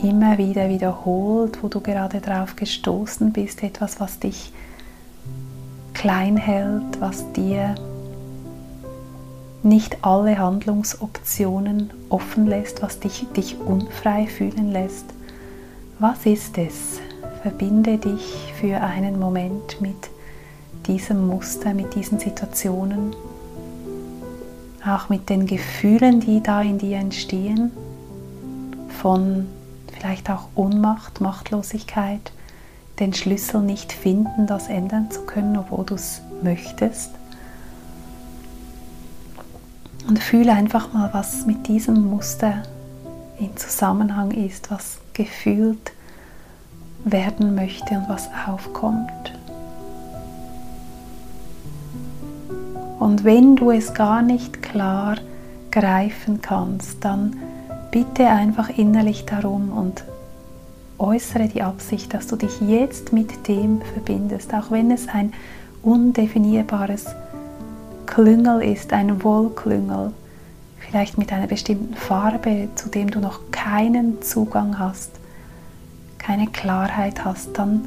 immer 0.01 0.37
wieder 0.37 0.69
wiederholt, 0.69 1.61
wo 1.61 1.67
du 1.67 1.81
gerade 1.81 2.21
drauf 2.21 2.55
gestoßen 2.55 3.33
bist, 3.33 3.63
etwas, 3.63 3.99
was 3.99 4.19
dich 4.19 4.53
klein 5.93 6.37
hält, 6.37 7.01
was 7.01 7.33
dir 7.33 7.75
nicht 9.63 10.05
alle 10.05 10.37
Handlungsoptionen 10.37 11.91
offen 12.07 12.47
lässt, 12.47 12.81
was 12.81 12.99
dich, 12.99 13.25
dich 13.35 13.59
unfrei 13.59 14.27
fühlen 14.27 14.71
lässt. 14.71 15.05
Was 15.99 16.25
ist 16.25 16.57
es? 16.57 17.01
Verbinde 17.41 17.97
dich 17.97 18.53
für 18.59 18.79
einen 18.79 19.19
Moment 19.19 19.81
mit 19.81 20.09
diesem 20.87 21.27
Muster, 21.27 21.73
mit 21.73 21.95
diesen 21.95 22.19
Situationen, 22.19 23.15
auch 24.85 25.09
mit 25.09 25.29
den 25.29 25.45
Gefühlen, 25.45 26.19
die 26.19 26.41
da 26.41 26.61
in 26.61 26.77
dir 26.77 26.97
entstehen, 26.97 27.71
von 29.01 29.47
vielleicht 29.93 30.29
auch 30.29 30.47
Ohnmacht, 30.55 31.21
Machtlosigkeit, 31.21 32.31
den 32.99 33.13
Schlüssel 33.13 33.61
nicht 33.61 33.91
finden, 33.91 34.47
das 34.47 34.67
ändern 34.67 35.11
zu 35.11 35.21
können, 35.21 35.57
obwohl 35.57 35.85
du 35.85 35.95
es 35.95 36.21
möchtest. 36.41 37.11
Und 40.07 40.19
fühle 40.19 40.53
einfach 40.53 40.93
mal, 40.93 41.09
was 41.13 41.45
mit 41.45 41.67
diesem 41.67 42.09
Muster 42.09 42.63
in 43.39 43.55
Zusammenhang 43.57 44.31
ist, 44.31 44.71
was 44.71 44.99
gefühlt 45.13 45.91
werden 47.03 47.55
möchte 47.55 47.95
und 47.95 48.09
was 48.09 48.29
aufkommt. 48.47 49.36
Und 53.07 53.23
wenn 53.23 53.55
du 53.55 53.71
es 53.71 53.93
gar 53.93 54.21
nicht 54.21 54.61
klar 54.61 55.15
greifen 55.71 56.41
kannst, 56.41 57.05
dann 57.05 57.37
bitte 57.89 58.27
einfach 58.27 58.67
innerlich 58.67 59.23
darum 59.23 59.71
und 59.71 60.03
äußere 60.97 61.47
die 61.47 61.61
Absicht, 61.61 62.13
dass 62.13 62.27
du 62.27 62.35
dich 62.35 62.59
jetzt 62.59 63.13
mit 63.13 63.47
dem 63.47 63.79
verbindest, 63.93 64.53
auch 64.53 64.71
wenn 64.71 64.91
es 64.91 65.07
ein 65.07 65.31
undefinierbares 65.83 67.05
Klüngel 68.07 68.61
ist, 68.61 68.91
ein 68.91 69.23
Wollklüngel, 69.23 70.11
vielleicht 70.77 71.17
mit 71.17 71.31
einer 71.31 71.47
bestimmten 71.47 71.93
Farbe, 71.93 72.67
zu 72.75 72.89
dem 72.89 73.09
du 73.09 73.21
noch 73.21 73.51
keinen 73.51 74.21
Zugang 74.21 74.79
hast, 74.79 75.11
keine 76.17 76.47
Klarheit 76.47 77.23
hast, 77.23 77.57
dann 77.57 77.85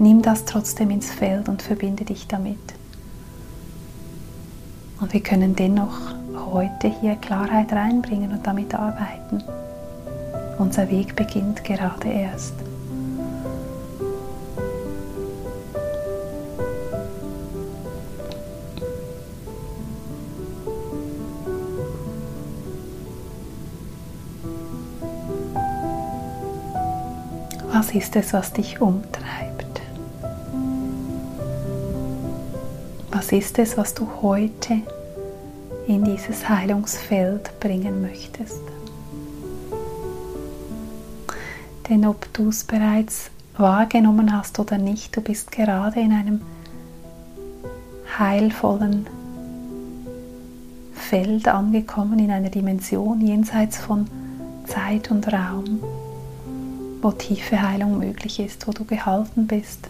nimm 0.00 0.22
das 0.22 0.44
trotzdem 0.44 0.90
ins 0.90 1.12
Feld 1.12 1.48
und 1.48 1.62
verbinde 1.62 2.04
dich 2.04 2.26
damit. 2.26 2.75
Und 5.00 5.12
wir 5.12 5.20
können 5.22 5.54
dennoch 5.54 5.98
heute 6.52 6.88
hier 6.88 7.16
Klarheit 7.16 7.72
reinbringen 7.72 8.32
und 8.32 8.46
damit 8.46 8.74
arbeiten. 8.74 9.42
Unser 10.58 10.90
Weg 10.90 11.14
beginnt 11.14 11.64
gerade 11.64 12.08
erst. 12.08 12.54
Was 27.72 27.90
ist 27.94 28.16
es, 28.16 28.32
was 28.32 28.52
dich 28.54 28.80
umtreibt? 28.80 29.55
Was 33.16 33.32
ist 33.32 33.58
es, 33.58 33.78
was 33.78 33.94
du 33.94 34.06
heute 34.20 34.82
in 35.86 36.04
dieses 36.04 36.50
Heilungsfeld 36.50 37.58
bringen 37.60 38.02
möchtest? 38.02 38.60
Denn 41.88 42.04
ob 42.04 42.30
du 42.34 42.50
es 42.50 42.64
bereits 42.64 43.30
wahrgenommen 43.56 44.36
hast 44.36 44.58
oder 44.58 44.76
nicht, 44.76 45.16
du 45.16 45.22
bist 45.22 45.50
gerade 45.50 45.98
in 45.98 46.12
einem 46.12 46.42
heilvollen 48.18 49.06
Feld 50.92 51.48
angekommen, 51.48 52.18
in 52.18 52.30
einer 52.30 52.50
Dimension 52.50 53.22
jenseits 53.22 53.78
von 53.78 54.06
Zeit 54.66 55.10
und 55.10 55.26
Raum, 55.32 55.80
wo 57.00 57.12
tiefe 57.12 57.62
Heilung 57.62 57.98
möglich 57.98 58.40
ist, 58.40 58.68
wo 58.68 58.72
du 58.72 58.84
gehalten 58.84 59.46
bist 59.46 59.88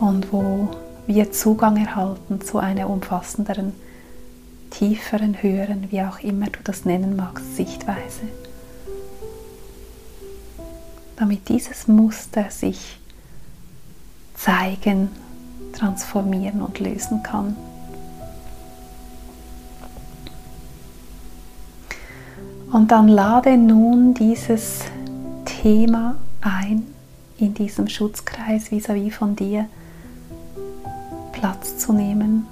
und 0.00 0.32
wo 0.32 0.70
wir 1.06 1.32
Zugang 1.32 1.76
erhalten 1.76 2.40
zu 2.40 2.58
einer 2.58 2.88
umfassenderen, 2.88 3.72
tieferen, 4.70 5.42
höheren, 5.42 5.90
wie 5.90 6.02
auch 6.02 6.20
immer 6.20 6.46
du 6.46 6.60
das 6.64 6.84
nennen 6.84 7.16
magst, 7.16 7.56
Sichtweise. 7.56 8.22
Damit 11.16 11.48
dieses 11.48 11.88
Muster 11.88 12.50
sich 12.50 12.98
zeigen, 14.34 15.08
transformieren 15.72 16.62
und 16.62 16.78
lösen 16.80 17.22
kann. 17.22 17.56
Und 22.72 22.90
dann 22.90 23.08
lade 23.08 23.58
nun 23.58 24.14
dieses 24.14 24.80
Thema 25.44 26.16
ein, 26.40 26.86
in 27.38 27.54
diesem 27.54 27.88
Schutzkreis 27.88 28.70
vis-à-vis 28.70 29.12
-vis 29.12 29.12
von 29.12 29.36
dir 29.36 29.66
Platz 31.42 31.76
zu 31.76 31.92
nehmen, 31.92 32.46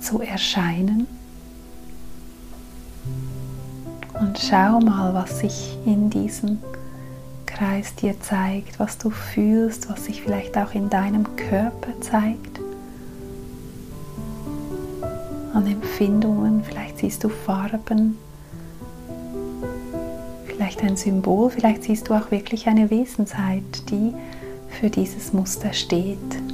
zu 0.00 0.20
erscheinen. 0.20 1.06
Und 4.20 4.36
schau 4.40 4.80
mal, 4.80 5.14
was 5.14 5.38
sich 5.38 5.78
in 5.86 6.10
diesem 6.10 6.58
Kreis 7.46 7.94
dir 7.94 8.20
zeigt, 8.20 8.80
was 8.80 8.98
du 8.98 9.10
fühlst, 9.10 9.88
was 9.88 10.06
sich 10.06 10.20
vielleicht 10.20 10.58
auch 10.58 10.74
in 10.74 10.90
deinem 10.90 11.36
Körper 11.36 11.92
zeigt. 12.00 12.58
An 15.54 15.68
Empfindungen, 15.68 16.64
vielleicht 16.64 16.98
siehst 16.98 17.22
du 17.22 17.28
Farben, 17.28 18.18
vielleicht 20.44 20.82
ein 20.82 20.96
Symbol, 20.96 21.50
vielleicht 21.50 21.84
siehst 21.84 22.08
du 22.08 22.14
auch 22.14 22.32
wirklich 22.32 22.66
eine 22.66 22.90
Wesensheit, 22.90 23.88
die 23.90 24.12
für 24.70 24.90
dieses 24.90 25.32
Muster 25.32 25.72
steht. 25.72 26.45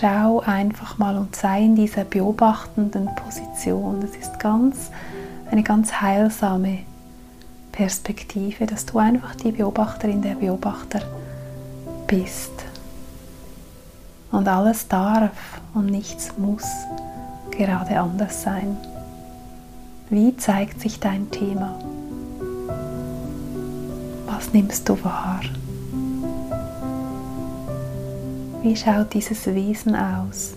Schau 0.00 0.40
einfach 0.40 0.98
mal 0.98 1.16
und 1.16 1.34
sei 1.34 1.62
in 1.62 1.74
dieser 1.74 2.04
beobachtenden 2.04 3.08
Position. 3.16 4.00
Das 4.00 4.10
ist 4.10 4.38
ganz 4.38 4.90
eine 5.50 5.64
ganz 5.64 6.00
heilsame 6.00 6.80
Perspektive, 7.72 8.66
dass 8.66 8.86
du 8.86 8.98
einfach 8.98 9.34
die 9.34 9.50
Beobachterin, 9.50 10.22
der 10.22 10.36
Beobachter 10.36 11.00
bist. 12.06 12.52
Und 14.30 14.46
alles 14.46 14.86
darf 14.86 15.60
und 15.74 15.86
nichts 15.86 16.32
muss 16.38 16.66
gerade 17.50 17.98
anders 17.98 18.42
sein. 18.42 18.76
Wie 20.10 20.36
zeigt 20.36 20.80
sich 20.80 21.00
dein 21.00 21.28
Thema? 21.32 21.76
Was 24.26 24.52
nimmst 24.52 24.88
du 24.88 25.02
wahr? 25.02 25.40
Wie 28.60 28.74
schaut 28.74 29.14
dieses 29.14 29.46
Wesen 29.46 29.94
aus? 29.94 30.54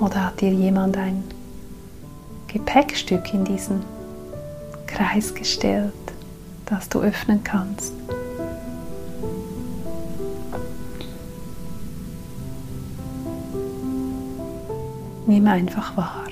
Oder 0.00 0.26
hat 0.26 0.40
dir 0.40 0.50
jemand 0.50 0.96
ein 0.96 1.22
Gepäckstück 2.48 3.34
in 3.34 3.44
diesen 3.44 3.82
Kreis 4.86 5.34
gestellt, 5.34 5.92
das 6.64 6.88
du 6.88 7.00
öffnen 7.00 7.44
kannst? 7.44 7.92
Nimm 15.26 15.46
einfach 15.46 15.96
wahr. 15.98 16.24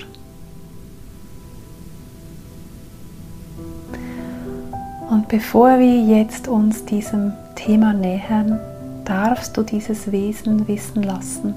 Und 5.11 5.27
bevor 5.27 5.77
wir 5.77 6.01
jetzt 6.01 6.47
uns 6.47 6.85
diesem 6.85 7.33
Thema 7.55 7.93
nähern, 7.93 8.59
darfst 9.05 9.57
du 9.57 9.63
dieses 9.63 10.11
Wesen 10.11 10.67
wissen 10.67 11.03
lassen, 11.03 11.55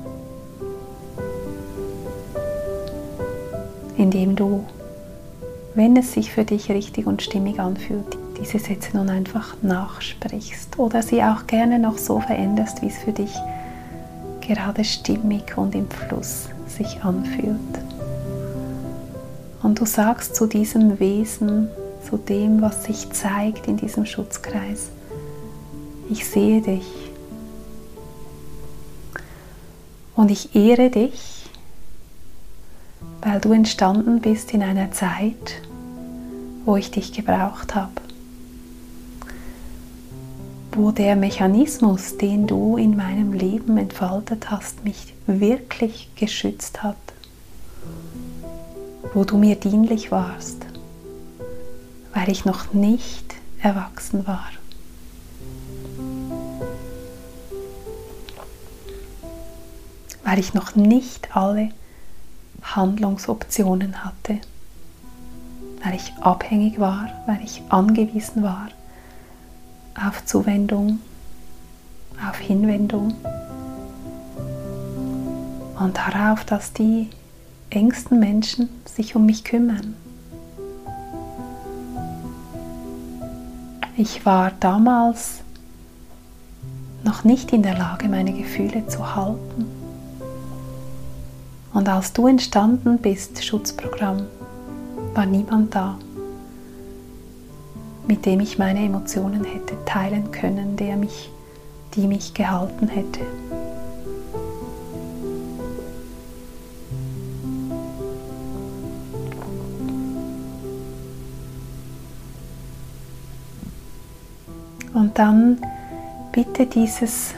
indem 3.97 4.37
du, 4.37 4.65
wenn 5.75 5.97
es 5.97 6.13
sich 6.13 6.33
für 6.33 6.45
dich 6.45 6.71
richtig 6.71 7.07
und 7.07 7.23
stimmig 7.23 7.61
anfühlt, 7.61 8.19
diese 8.41 8.59
Sätze 8.59 8.97
nun 8.97 9.09
einfach 9.09 9.57
nachsprichst 9.63 10.79
oder 10.79 11.03
sie 11.03 11.23
auch 11.23 11.47
gerne 11.47 11.79
noch 11.79 11.99
so 11.99 12.21
veränderst, 12.21 12.83
wie 12.83 12.89
es 12.89 12.99
für 12.99 13.13
dich 13.13 13.35
gerade 14.47 14.85
stimmig 14.85 15.57
und 15.57 15.75
im 15.75 15.89
Fluss 15.91 16.49
sich 16.67 17.03
anfühlt. 17.03 17.57
Und 19.63 19.81
du 19.81 19.87
sagst 19.87 20.37
zu 20.37 20.47
diesem 20.47 21.01
Wesen, 21.01 21.69
zu 22.09 22.17
dem, 22.17 22.63
was 22.63 22.85
sich 22.85 23.11
zeigt 23.11 23.67
in 23.67 23.77
diesem 23.77 24.07
Schutzkreis. 24.07 24.91
Ich 26.09 26.25
sehe 26.29 26.61
dich 26.61 27.06
und 30.17 30.31
ich 30.31 30.57
ehre 30.57 30.91
dich, 30.91 31.47
weil 33.23 33.41
du 33.41 33.53
entstanden 33.53 34.21
bist 34.21 34.53
in 34.53 34.63
einer 34.63 34.91
Zeit, 34.91 35.63
wo 36.65 36.77
ich 36.77 36.91
dich 36.91 37.13
gebraucht 37.13 37.75
habe, 37.75 37.93
wo 40.73 40.91
der 40.91 41.15
Mechanismus, 41.15 42.19
den 42.19 42.47
du 42.47 42.77
in 42.77 42.97
meinem 42.97 43.33
Leben 43.33 43.79
entfaltet 43.79 44.51
hast, 44.51 44.85
mich 44.85 45.15
wirklich 45.27 46.11
geschützt 46.17 46.83
hat, 46.83 46.97
wo 49.15 49.25
du 49.25 49.37
mir 49.37 49.55
dienlich 49.55 50.11
warst 50.11 50.67
weil 52.17 52.31
ich 52.31 52.47
noch 52.47 52.73
nicht 52.73 53.35
erwachsen 53.61 54.27
war. 54.27 54.49
Weil 60.27 60.41
ich 60.41 60.55
noch 60.55 60.75
nicht 60.75 61.37
alle 61.37 61.69
Handlungsoptionen 62.63 64.05
hatte, 64.05 64.41
weil 65.85 65.95
ich 65.95 66.13
abhängig 66.21 66.81
war, 66.81 67.09
weil 67.27 67.41
ich 67.45 67.63
angewiesen 67.69 68.43
war 68.43 68.67
auf 69.95 70.25
Zuwendung, 70.25 70.99
auf 72.29 72.39
Hinwendung 72.39 73.15
und 75.79 75.97
darauf, 75.97 76.45
dass 76.45 76.73
die 76.73 77.09
engsten 77.71 78.19
Menschen 78.19 78.69
sich 78.85 79.15
um 79.15 79.27
mich 79.27 79.45
kümmern. 79.45 79.95
Ich 83.97 84.27
war 84.27 84.51
damals 84.59 85.43
noch 87.05 87.23
nicht 87.23 87.53
in 87.53 87.63
der 87.63 87.79
Lage, 87.79 88.09
meine 88.09 88.33
Gefühle 88.33 88.89
zu 88.89 89.15
halten. 89.15 89.76
Und 91.77 91.91
als 91.91 92.15
du 92.15 92.27
entstanden 92.27 92.97
bist, 92.97 93.45
Schutzprogramm, 93.45 94.23
war 95.13 95.27
niemand 95.27 95.75
da, 95.75 95.99
mit 98.09 98.25
dem 98.25 98.41
ich 98.41 98.57
meine 98.57 98.83
Emotionen 98.83 99.45
hätte 99.45 99.77
teilen 99.85 100.31
können, 100.31 100.79
der 100.79 100.97
mich, 100.97 101.31
die 101.95 102.07
mich 102.07 102.33
gehalten 102.33 102.89
hätte. 102.89 103.21
Und 114.95 115.19
dann 115.19 115.59
bitte 116.33 116.65
dieses 116.65 117.35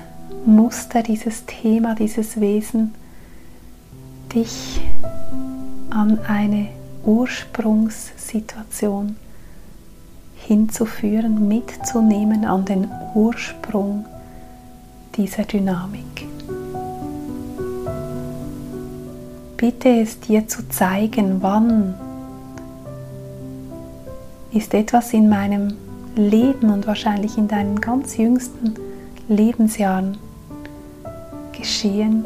Muster, 0.47 1.03
dieses 1.03 1.45
Thema, 1.45 1.97
dieses 1.97 2.41
Wesen, 2.41 2.95
dich 4.35 4.81
an 5.91 6.19
eine 6.27 6.69
Ursprungssituation 7.05 9.17
hinzuführen, 10.37 11.47
mitzunehmen 11.49 12.45
an 12.45 12.65
den 12.65 12.89
Ursprung 13.15 14.07
dieser 15.17 15.43
Dynamik. 15.45 16.27
Bitte 19.57 20.01
es 20.01 20.21
dir 20.21 20.47
zu 20.47 20.69
zeigen, 20.69 21.43
wann 21.43 21.95
ist 24.53 24.75
etwas 24.75 25.13
in 25.13 25.29
meinem 25.29 25.75
Leben 26.15 26.71
und 26.71 26.87
wahrscheinlich 26.87 27.37
in 27.37 27.49
deinen 27.49 27.81
ganz 27.81 28.17
jüngsten 28.17 28.75
Lebensjahren 29.29 30.19
geschehen, 31.53 32.25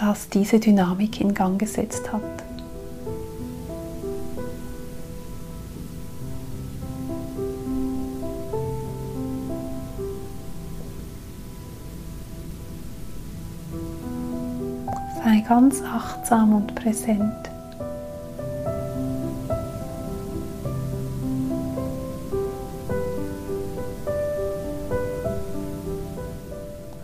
das 0.00 0.30
diese 0.30 0.58
Dynamik 0.58 1.20
in 1.20 1.34
Gang 1.34 1.58
gesetzt 1.58 2.10
hat. 2.10 2.22
Sei 15.22 15.44
ganz 15.46 15.82
achtsam 15.82 16.54
und 16.54 16.74
präsent. 16.74 17.34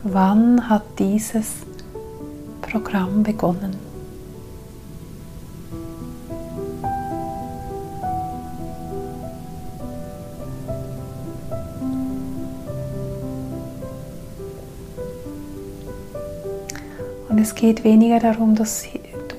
Wann 0.02 0.66
hat 0.70 0.82
dieses 0.98 1.65
Programm 2.76 3.22
begonnen? 3.22 3.74
Und 17.30 17.38
es 17.38 17.54
geht 17.54 17.82
weniger 17.82 18.18
darum, 18.18 18.54
dass 18.54 18.84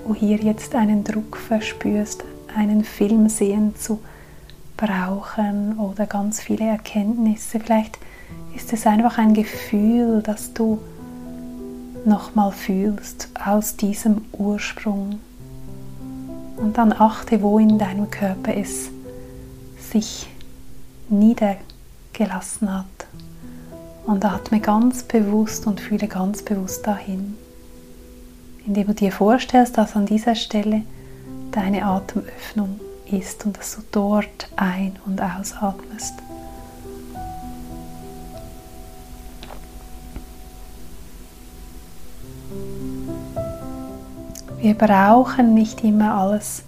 du 0.03 0.15
hier 0.15 0.37
jetzt 0.37 0.73
einen 0.73 1.03
Druck 1.03 1.37
verspürst, 1.37 2.23
einen 2.55 2.83
Film 2.83 3.29
sehen 3.29 3.75
zu 3.75 3.99
brauchen 4.77 5.77
oder 5.77 6.07
ganz 6.07 6.41
viele 6.41 6.65
Erkenntnisse. 6.65 7.59
Vielleicht 7.59 7.99
ist 8.55 8.73
es 8.73 8.87
einfach 8.87 9.19
ein 9.19 9.35
Gefühl, 9.35 10.23
das 10.23 10.53
du 10.53 10.79
nochmal 12.03 12.51
fühlst 12.51 13.26
aus 13.47 13.77
diesem 13.77 14.25
Ursprung. 14.33 15.19
Und 16.57 16.77
dann 16.77 16.91
achte, 16.91 17.41
wo 17.41 17.59
in 17.59 17.77
deinem 17.77 18.09
Körper 18.09 18.55
es 18.55 18.89
sich 19.79 20.27
niedergelassen 21.09 22.73
hat. 22.73 22.85
Und 24.05 24.23
atme 24.25 24.59
ganz 24.59 25.03
bewusst 25.03 25.67
und 25.67 25.81
fühle 25.81 26.07
ganz 26.07 26.41
bewusst 26.41 26.87
dahin, 26.87 27.35
indem 28.65 28.87
du 28.87 28.93
dir 28.93 29.11
vorstellst, 29.11 29.77
dass 29.77 29.95
an 29.95 30.05
dieser 30.05 30.35
Stelle 30.35 30.83
deine 31.51 31.85
Atemöffnung 31.85 32.79
ist 33.11 33.45
und 33.45 33.57
dass 33.57 33.75
du 33.75 33.81
dort 33.91 34.49
ein- 34.55 34.97
und 35.05 35.21
ausatmest. 35.21 36.13
Wir 44.59 44.73
brauchen 44.73 45.53
nicht 45.53 45.83
immer 45.83 46.15
alles 46.15 46.63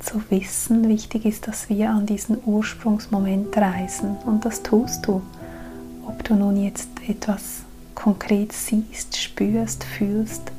zu 0.00 0.22
wissen. 0.28 0.88
Wichtig 0.88 1.24
ist, 1.24 1.48
dass 1.48 1.70
wir 1.70 1.88
an 1.88 2.04
diesen 2.04 2.36
Ursprungsmoment 2.44 3.56
reisen. 3.56 4.16
Und 4.26 4.44
das 4.44 4.62
tust 4.62 5.06
du. 5.06 5.22
Ob 6.06 6.22
du 6.24 6.34
nun 6.34 6.62
jetzt 6.62 6.90
etwas 7.08 7.62
konkret 7.94 8.52
siehst, 8.52 9.16
spürst, 9.16 9.84
fühlst 9.84 10.52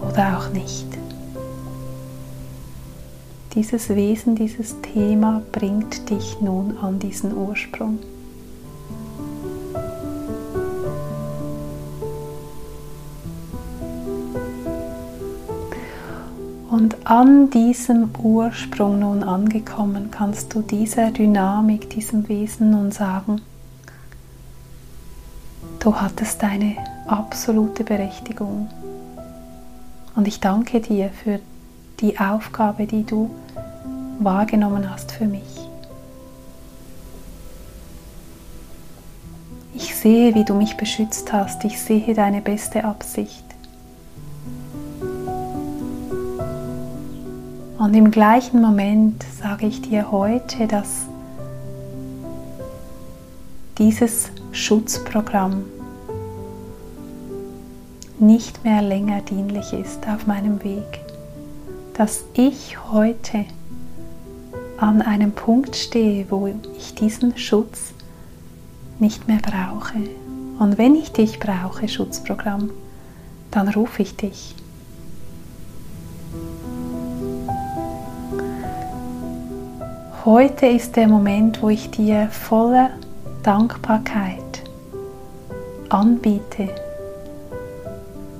oder 0.00 0.38
auch 0.38 0.50
nicht. 0.50 0.86
Dieses 3.54 3.90
Wesen, 3.90 4.36
dieses 4.36 4.80
Thema 4.80 5.42
bringt 5.52 6.08
dich 6.08 6.40
nun 6.40 6.78
an 6.78 6.98
diesen 7.00 7.36
Ursprung. 7.36 7.98
An 17.10 17.50
diesem 17.50 18.10
Ursprung 18.22 19.00
nun 19.00 19.24
angekommen, 19.24 20.12
kannst 20.12 20.54
du 20.54 20.62
dieser 20.62 21.10
Dynamik, 21.10 21.90
diesem 21.90 22.28
Wesen 22.28 22.70
nun 22.70 22.92
sagen, 22.92 23.40
du 25.80 25.96
hattest 25.96 26.40
deine 26.40 26.76
absolute 27.08 27.82
Berechtigung. 27.82 28.68
Und 30.14 30.28
ich 30.28 30.38
danke 30.38 30.80
dir 30.80 31.10
für 31.10 31.40
die 31.98 32.16
Aufgabe, 32.20 32.86
die 32.86 33.02
du 33.02 33.28
wahrgenommen 34.20 34.88
hast 34.88 35.10
für 35.10 35.26
mich. 35.26 35.68
Ich 39.74 39.96
sehe, 39.96 40.36
wie 40.36 40.44
du 40.44 40.54
mich 40.54 40.76
beschützt 40.76 41.32
hast. 41.32 41.64
Ich 41.64 41.80
sehe 41.80 42.14
deine 42.14 42.40
beste 42.40 42.84
Absicht. 42.84 43.49
Und 47.80 47.94
im 47.94 48.10
gleichen 48.10 48.60
Moment 48.60 49.24
sage 49.40 49.64
ich 49.64 49.80
dir 49.80 50.12
heute, 50.12 50.66
dass 50.66 51.06
dieses 53.78 54.30
Schutzprogramm 54.52 55.64
nicht 58.18 58.64
mehr 58.64 58.82
länger 58.82 59.22
dienlich 59.22 59.72
ist 59.72 60.06
auf 60.06 60.26
meinem 60.26 60.62
Weg, 60.62 61.00
dass 61.94 62.24
ich 62.34 62.76
heute 62.92 63.46
an 64.76 65.00
einem 65.00 65.32
Punkt 65.32 65.74
stehe, 65.74 66.26
wo 66.28 66.54
ich 66.76 66.94
diesen 66.96 67.38
Schutz 67.38 67.94
nicht 68.98 69.26
mehr 69.26 69.40
brauche. 69.40 70.00
Und 70.58 70.76
wenn 70.76 70.96
ich 70.96 71.12
dich 71.12 71.40
brauche, 71.40 71.88
Schutzprogramm, 71.88 72.72
dann 73.50 73.68
rufe 73.68 74.02
ich 74.02 74.16
dich. 74.16 74.54
Heute 80.26 80.66
ist 80.66 80.96
der 80.96 81.08
Moment, 81.08 81.62
wo 81.62 81.70
ich 81.70 81.90
dir 81.90 82.28
voller 82.28 82.90
Dankbarkeit 83.42 84.62
anbiete, 85.88 86.68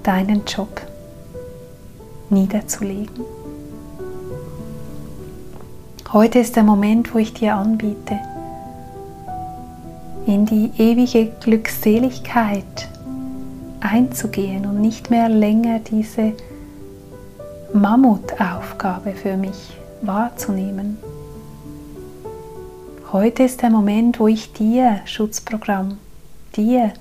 deinen 0.03 0.45
Job 0.45 0.83
niederzulegen. 2.29 3.25
Heute 6.13 6.41
ist 6.41 6.55
der 6.55 6.65
Moment, 6.65 7.15
wo 7.15 7.19
ich 7.19 7.33
dir 7.33 7.55
anbiete, 7.55 8.19
in 10.27 10.45
die 10.45 10.73
ewige 10.77 11.33
Glückseligkeit 11.41 12.91
einzugehen 13.81 14.67
und 14.67 14.83
nicht 14.83 15.09
mehr 15.09 15.31
länger 15.31 15.79
diese 15.79 16.35
Mammutaufgabe 17.73 19.13
für 19.13 19.39
mich 19.39 19.79
wahrzunehmen. 20.03 20.99
Heute 23.13 23.43
ist 23.43 23.63
der 23.63 23.71
Moment, 23.71 24.21
wo 24.21 24.29
ich 24.29 24.53
dir 24.53 25.01
Schutzprogramm, 25.05 25.99
dir 26.55 26.93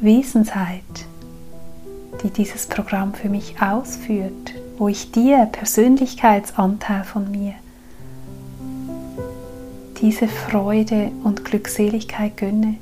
Wesenheit, 0.00 0.82
die 2.24 2.30
dieses 2.30 2.66
Programm 2.66 3.14
für 3.14 3.28
mich 3.28 3.62
ausführt, 3.62 4.54
wo 4.78 4.88
ich 4.88 5.12
dir 5.12 5.46
Persönlichkeitsanteil 5.46 7.04
von 7.04 7.30
mir, 7.30 7.54
diese 10.00 10.26
Freude 10.26 11.12
und 11.22 11.44
Glückseligkeit 11.44 12.36
gönne, 12.36 12.74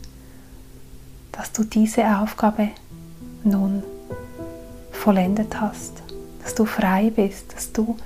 dass 1.31 1.53
du 1.53 1.63
diese 1.63 2.07
Aufgabe 2.21 2.71
nun 3.43 3.83
vollendet 4.93 5.61
hast, 5.61 6.03
dass 6.43 6.55
du 6.55 6.65
frei 6.65 7.13
bist, 7.15 7.55
dass 7.55 7.71
du 7.71 7.99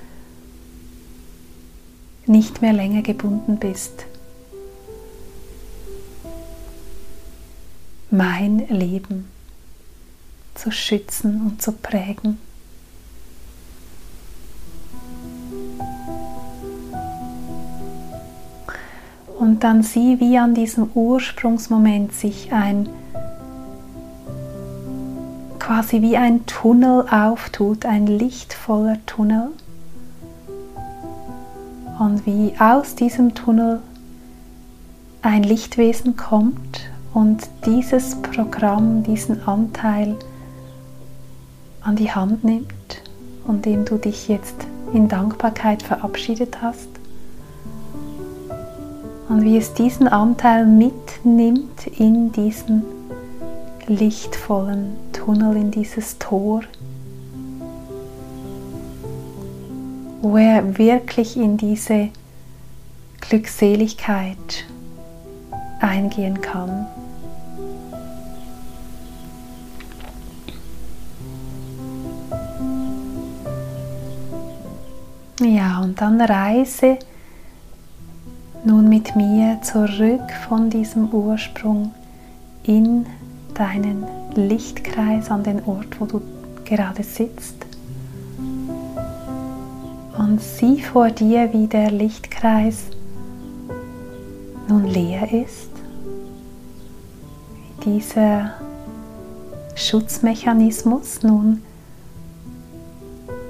nicht 2.25 2.61
mehr 2.61 2.73
länger 2.73 3.01
gebunden 3.01 3.55
bist. 3.57 4.08
Mein 8.11 8.67
Leben 8.69 9.27
zu 10.55 10.71
schützen 10.71 11.41
und 11.45 11.61
zu 11.61 11.71
prägen. 11.71 12.37
Und 19.37 19.63
dann 19.63 19.83
sieh, 19.83 20.19
wie 20.19 20.37
an 20.37 20.53
diesem 20.53 20.89
Ursprungsmoment 20.93 22.13
sich 22.13 22.51
ein 22.51 22.89
quasi 25.59 26.01
wie 26.01 26.17
ein 26.17 26.47
Tunnel 26.47 27.05
auftut, 27.11 27.85
ein 27.85 28.07
lichtvoller 28.07 28.97
Tunnel 29.05 29.49
und 31.99 32.25
wie 32.25 32.53
aus 32.59 32.95
diesem 32.95 33.35
Tunnel 33.35 33.79
ein 35.21 35.43
Lichtwesen 35.43 36.17
kommt 36.17 36.88
und 37.13 37.47
dieses 37.65 38.15
Programm, 38.21 39.03
diesen 39.03 39.47
Anteil 39.47 40.15
an 41.81 41.95
die 41.95 42.11
Hand 42.11 42.43
nimmt, 42.43 43.01
von 43.45 43.61
dem 43.61 43.85
du 43.85 43.97
dich 43.97 44.27
jetzt 44.27 44.55
in 44.93 45.07
Dankbarkeit 45.07 45.81
verabschiedet 45.83 46.61
hast 46.61 46.89
Und 49.29 49.43
wie 49.43 49.57
es 49.57 49.75
diesen 49.75 50.07
Anteil 50.07 50.65
mitnimmt 50.65 51.85
in 51.99 52.31
diesen 52.31 52.83
lichtvollen 53.85 54.97
Tunnel, 55.13 55.55
in 55.55 55.69
dieses 55.69 56.17
Tor, 56.17 56.61
wo 60.21 60.35
er 60.35 60.79
wirklich 60.79 61.37
in 61.37 61.57
diese 61.57 62.09
Glückseligkeit 63.21 64.65
eingehen 65.79 66.41
kann. 66.41 66.87
Ja, 75.41 75.79
und 75.81 76.01
dann 76.01 76.19
reise 76.19 76.99
nun 78.65 78.89
mit 78.89 79.15
mir 79.15 79.61
zurück 79.61 80.33
von 80.49 80.69
diesem 80.69 81.13
Ursprung 81.13 81.93
in 82.63 83.05
deinen 83.53 84.05
Lichtkreis 84.35 85.31
an 85.31 85.43
den 85.43 85.63
Ort, 85.63 85.99
wo 85.99 86.05
du 86.05 86.21
gerade 86.65 87.03
sitzt. 87.03 87.65
Und 90.17 90.41
sieh 90.41 90.81
vor 90.81 91.09
dir, 91.09 91.53
wie 91.53 91.67
der 91.67 91.89
Lichtkreis 91.89 92.87
nun 94.67 94.87
leer 94.87 95.31
ist, 95.31 95.69
wie 97.55 97.91
dieser 97.91 98.51
Schutzmechanismus 99.75 101.23
nun 101.23 101.63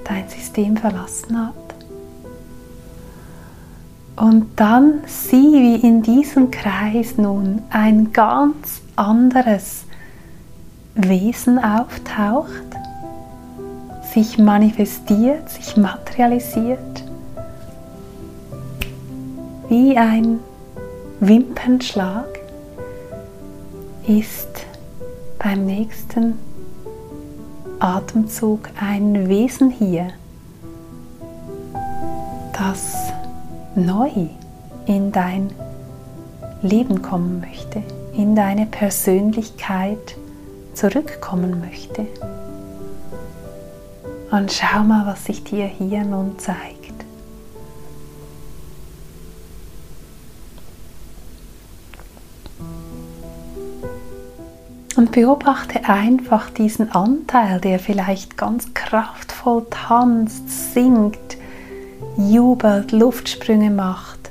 dein 0.04 0.28
System 0.28 0.76
verlassen 0.76 1.46
hat. 1.46 1.59
Und 4.20 4.48
dann 4.56 5.00
sieh, 5.06 5.62
wie 5.62 5.76
in 5.76 6.02
diesem 6.02 6.50
Kreis 6.50 7.16
nun 7.16 7.62
ein 7.70 8.12
ganz 8.12 8.82
anderes 8.94 9.86
Wesen 10.94 11.58
auftaucht, 11.58 12.50
sich 14.12 14.36
manifestiert, 14.36 15.48
sich 15.48 15.78
materialisiert, 15.78 17.02
wie 19.70 19.96
ein 19.96 20.40
Wimpernschlag 21.20 22.28
ist 24.06 24.66
beim 25.38 25.64
nächsten 25.64 26.38
Atemzug 27.78 28.68
ein 28.78 29.30
Wesen 29.30 29.70
hier, 29.70 30.08
das 32.52 33.14
neu 33.74 34.10
in 34.86 35.12
dein 35.12 35.50
Leben 36.62 37.02
kommen 37.02 37.40
möchte, 37.40 37.82
in 38.12 38.34
deine 38.34 38.66
Persönlichkeit 38.66 40.16
zurückkommen 40.74 41.60
möchte. 41.60 42.06
Und 44.30 44.52
schau 44.52 44.84
mal, 44.84 45.06
was 45.06 45.24
sich 45.24 45.42
dir 45.42 45.66
hier 45.66 46.04
nun 46.04 46.38
zeigt. 46.38 46.80
Und 54.96 55.12
beobachte 55.12 55.88
einfach 55.88 56.50
diesen 56.50 56.92
Anteil, 56.92 57.60
der 57.60 57.78
vielleicht 57.78 58.36
ganz 58.36 58.74
kraftvoll 58.74 59.66
tanzt, 59.70 60.74
singt, 60.74 61.39
jubelt, 62.28 62.92
Luftsprünge 62.92 63.70
macht 63.70 64.30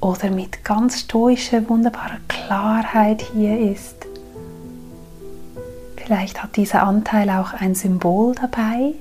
oder 0.00 0.30
mit 0.30 0.64
ganz 0.64 1.00
stoischer, 1.00 1.68
wunderbarer 1.68 2.18
Klarheit 2.28 3.22
hier 3.32 3.72
ist. 3.72 4.06
Vielleicht 5.96 6.42
hat 6.42 6.56
dieser 6.56 6.84
Anteil 6.84 7.28
auch 7.30 7.52
ein 7.52 7.74
Symbol 7.74 8.34
dabei. 8.34 8.94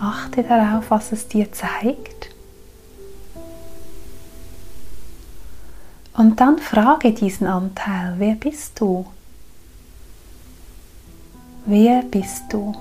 Achte 0.00 0.42
darauf, 0.42 0.90
was 0.90 1.12
es 1.12 1.28
dir 1.28 1.52
zeigt. 1.52 2.30
Und 6.16 6.40
dann 6.40 6.58
frage 6.58 7.12
diesen 7.12 7.46
Anteil, 7.46 8.14
wer 8.18 8.34
bist 8.34 8.80
du? 8.80 9.06
Wer 11.66 12.02
bist 12.02 12.44
du? 12.50 12.74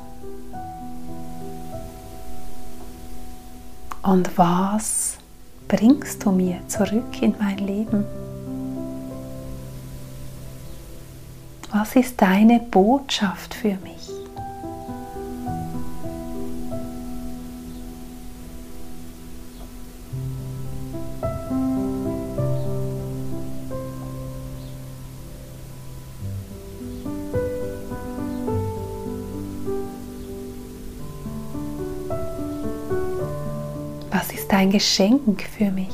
Und 4.03 4.37
was 4.37 5.17
bringst 5.69 6.25
du 6.25 6.31
mir 6.31 6.59
zurück 6.67 7.21
in 7.21 7.35
mein 7.39 7.57
Leben? 7.57 8.03
Was 11.71 11.95
ist 11.95 12.21
deine 12.21 12.59
Botschaft 12.59 13.55
für 13.55 13.77
mich? 13.77 13.92
Ein 34.63 34.71
Geschenk 34.71 35.43
für 35.57 35.71
mich. 35.71 35.89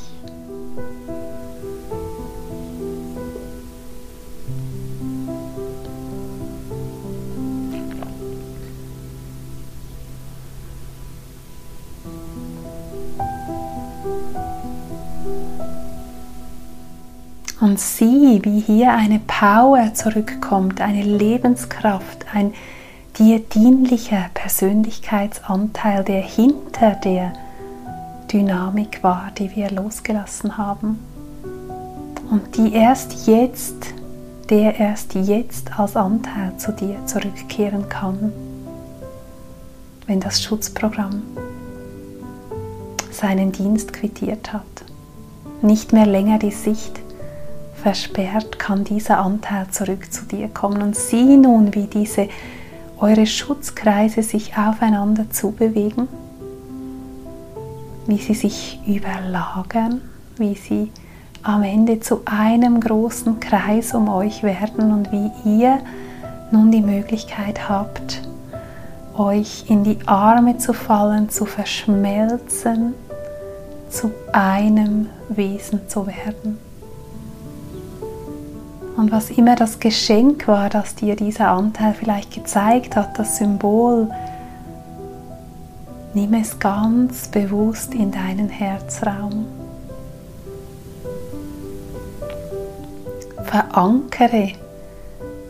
Und 17.60 17.78
sieh, 17.78 18.40
wie 18.44 18.60
hier 18.60 18.92
eine 18.92 19.18
Power 19.26 19.92
zurückkommt, 19.94 20.80
eine 20.80 21.02
Lebenskraft, 21.02 22.24
ein 22.32 22.54
dir 23.18 23.40
dienlicher 23.40 24.30
Persönlichkeitsanteil, 24.32 26.04
der 26.04 26.22
hinter 26.22 26.92
der 26.92 27.32
Dynamik 28.32 29.02
war, 29.02 29.32
die 29.36 29.56
wir 29.56 29.70
losgelassen 29.70 30.56
haben 30.56 31.00
und 32.30 32.56
die 32.56 32.72
erst 32.72 33.26
jetzt, 33.26 33.74
der 34.48 34.78
erst 34.78 35.14
jetzt 35.14 35.76
als 35.78 35.96
Anteil 35.96 36.56
zu 36.56 36.72
dir 36.72 37.04
zurückkehren 37.06 37.88
kann, 37.88 38.32
wenn 40.06 40.20
das 40.20 40.42
Schutzprogramm 40.42 41.22
seinen 43.10 43.50
Dienst 43.50 43.92
quittiert 43.92 44.52
hat. 44.52 44.62
Nicht 45.60 45.92
mehr 45.92 46.06
länger 46.06 46.38
die 46.38 46.52
Sicht 46.52 47.00
versperrt, 47.82 48.60
kann 48.60 48.84
dieser 48.84 49.18
Anteil 49.18 49.68
zurück 49.70 50.12
zu 50.12 50.24
dir 50.24 50.48
kommen. 50.48 50.82
Und 50.82 50.94
sieh 50.94 51.36
nun, 51.36 51.74
wie 51.74 51.86
diese 51.86 52.28
eure 52.98 53.26
Schutzkreise 53.26 54.22
sich 54.22 54.56
aufeinander 54.56 55.30
zubewegen 55.30 56.08
wie 58.10 58.18
sie 58.18 58.34
sich 58.34 58.80
überlagern, 58.88 60.00
wie 60.36 60.56
sie 60.56 60.90
am 61.44 61.62
Ende 61.62 62.00
zu 62.00 62.22
einem 62.24 62.80
großen 62.80 63.38
Kreis 63.38 63.94
um 63.94 64.08
euch 64.08 64.42
werden 64.42 64.92
und 64.92 65.12
wie 65.12 65.30
ihr 65.44 65.78
nun 66.50 66.72
die 66.72 66.82
Möglichkeit 66.82 67.68
habt, 67.68 68.22
euch 69.16 69.66
in 69.68 69.84
die 69.84 69.98
Arme 70.06 70.58
zu 70.58 70.72
fallen, 70.72 71.28
zu 71.28 71.46
verschmelzen, 71.46 72.94
zu 73.88 74.10
einem 74.32 75.08
Wesen 75.28 75.88
zu 75.88 76.08
werden. 76.08 76.58
Und 78.96 79.12
was 79.12 79.30
immer 79.30 79.54
das 79.54 79.78
Geschenk 79.78 80.48
war, 80.48 80.68
das 80.68 80.96
dir 80.96 81.14
dieser 81.14 81.52
Anteil 81.52 81.94
vielleicht 81.94 82.34
gezeigt 82.34 82.96
hat, 82.96 83.20
das 83.20 83.36
Symbol, 83.36 84.10
Nimm 86.12 86.34
es 86.34 86.58
ganz 86.58 87.28
bewusst 87.28 87.94
in 87.94 88.10
deinen 88.10 88.48
Herzraum. 88.48 89.46
Verankere 93.44 94.52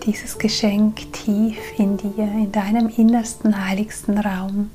dieses 0.04 0.38
Geschenk 0.38 1.12
tief 1.14 1.56
in 1.78 1.96
dir, 1.96 2.24
in 2.24 2.52
deinem 2.52 2.90
innersten 2.94 3.66
heiligsten 3.66 4.18
Raum. 4.18 4.70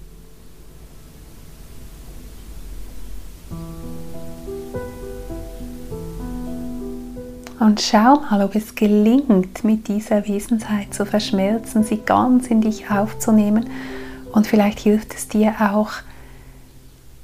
Und 7.59 7.81
schau 7.81 8.21
mal, 8.29 8.43
ob 8.43 8.55
es 8.55 8.73
gelingt, 8.73 9.63
mit 9.63 9.87
dieser 9.87 10.27
Wesensheit 10.27 10.93
zu 10.95 11.05
verschmelzen, 11.05 11.83
sie 11.83 11.97
ganz 11.97 12.47
in 12.47 12.61
dich 12.61 12.89
aufzunehmen 12.89 13.69
und 14.35 14.45
vielleicht 14.45 14.79
hilft 14.81 15.15
es 15.15 15.29
dir 15.29 15.55
auch, 15.59 15.91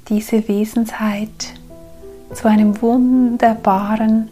diese 0.08 0.48
Wesensheit 0.48 1.28
zu 2.34 2.48
einem 2.48 2.80
wunderbaren, 2.80 4.30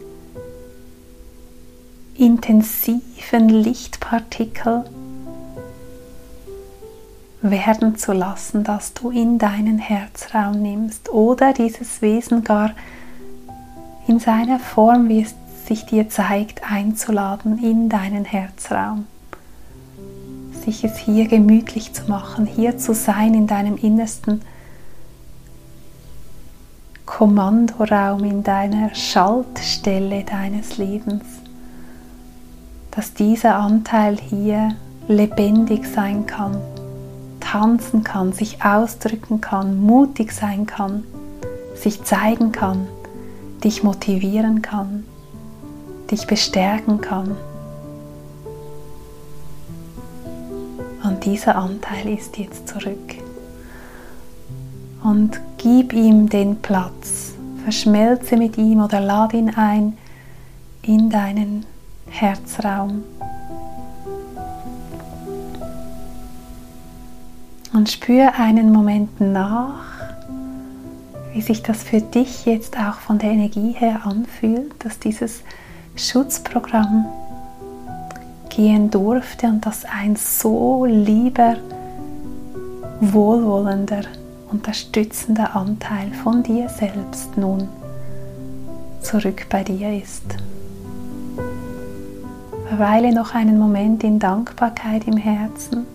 intensiven 2.17 3.49
Lichtpartikel 3.49 4.83
werden 7.43 7.97
zu 7.97 8.13
lassen, 8.13 8.63
das 8.63 8.93
du 8.93 9.11
in 9.11 9.37
deinen 9.37 9.77
Herzraum 9.77 10.61
nimmst 10.61 11.09
oder 11.09 11.53
dieses 11.53 12.01
Wesen 12.01 12.43
gar 12.43 12.71
in 14.07 14.19
seiner 14.19 14.59
Form, 14.59 15.07
wie 15.07 15.21
es 15.21 15.35
sich 15.67 15.85
dir 15.85 16.09
zeigt, 16.09 16.69
einzuladen 16.69 17.63
in 17.63 17.89
deinen 17.89 18.25
Herzraum. 18.25 19.05
Sich 20.63 20.83
es 20.83 20.97
hier 20.97 21.27
gemütlich 21.27 21.93
zu 21.93 22.03
machen, 22.07 22.45
hier 22.45 22.77
zu 22.77 22.93
sein 22.93 23.33
in 23.33 23.47
deinem 23.47 23.77
Innersten 23.77 24.41
Kommandoraum, 27.05 28.23
in 28.23 28.43
deiner 28.43 28.95
Schaltstelle 28.95 30.23
deines 30.23 30.77
Lebens, 30.77 31.23
dass 32.91 33.13
dieser 33.13 33.55
Anteil 33.55 34.17
hier 34.17 34.75
lebendig 35.07 35.85
sein 35.87 36.25
kann, 36.25 36.57
tanzen 37.39 38.03
kann, 38.03 38.31
sich 38.31 38.63
ausdrücken 38.63 39.41
kann, 39.41 39.81
mutig 39.81 40.31
sein 40.31 40.65
kann, 40.65 41.03
sich 41.75 42.03
zeigen 42.03 42.51
kann, 42.51 42.87
dich 43.63 43.83
motivieren 43.83 44.61
kann, 44.61 45.05
dich 46.09 46.27
bestärken 46.27 47.01
kann. 47.01 47.35
Dieser 51.23 51.55
Anteil 51.55 52.09
ist 52.17 52.37
jetzt 52.37 52.67
zurück. 52.67 53.15
Und 55.03 55.39
gib 55.57 55.93
ihm 55.93 56.29
den 56.29 56.57
Platz, 56.61 57.33
verschmelze 57.63 58.37
mit 58.37 58.57
ihm 58.57 58.81
oder 58.81 58.99
lad 58.99 59.33
ihn 59.33 59.49
ein 59.55 59.97
in 60.83 61.09
deinen 61.09 61.65
Herzraum. 62.09 63.03
Und 67.73 67.89
spür 67.89 68.33
einen 68.37 68.71
Moment 68.71 69.21
nach, 69.21 69.85
wie 71.33 71.41
sich 71.41 71.63
das 71.63 71.83
für 71.83 72.01
dich 72.01 72.45
jetzt 72.45 72.77
auch 72.77 72.95
von 72.95 73.17
der 73.17 73.31
Energie 73.31 73.71
her 73.71 74.01
anfühlt, 74.03 74.73
dass 74.79 74.99
dieses 74.99 75.41
Schutzprogramm 75.95 77.05
gehen 78.51 78.91
durfte 78.91 79.47
und 79.47 79.65
dass 79.65 79.85
ein 79.85 80.15
so 80.15 80.85
lieber, 80.85 81.55
wohlwollender, 82.99 84.01
unterstützender 84.51 85.55
Anteil 85.55 86.11
von 86.23 86.43
dir 86.43 86.69
selbst 86.69 87.35
nun 87.37 87.67
zurück 89.01 89.47
bei 89.49 89.63
dir 89.63 89.91
ist. 89.97 90.37
Verweile 92.69 93.13
noch 93.13 93.33
einen 93.33 93.57
Moment 93.57 94.03
in 94.03 94.19
Dankbarkeit 94.19 95.07
im 95.07 95.17
Herzen 95.17 95.87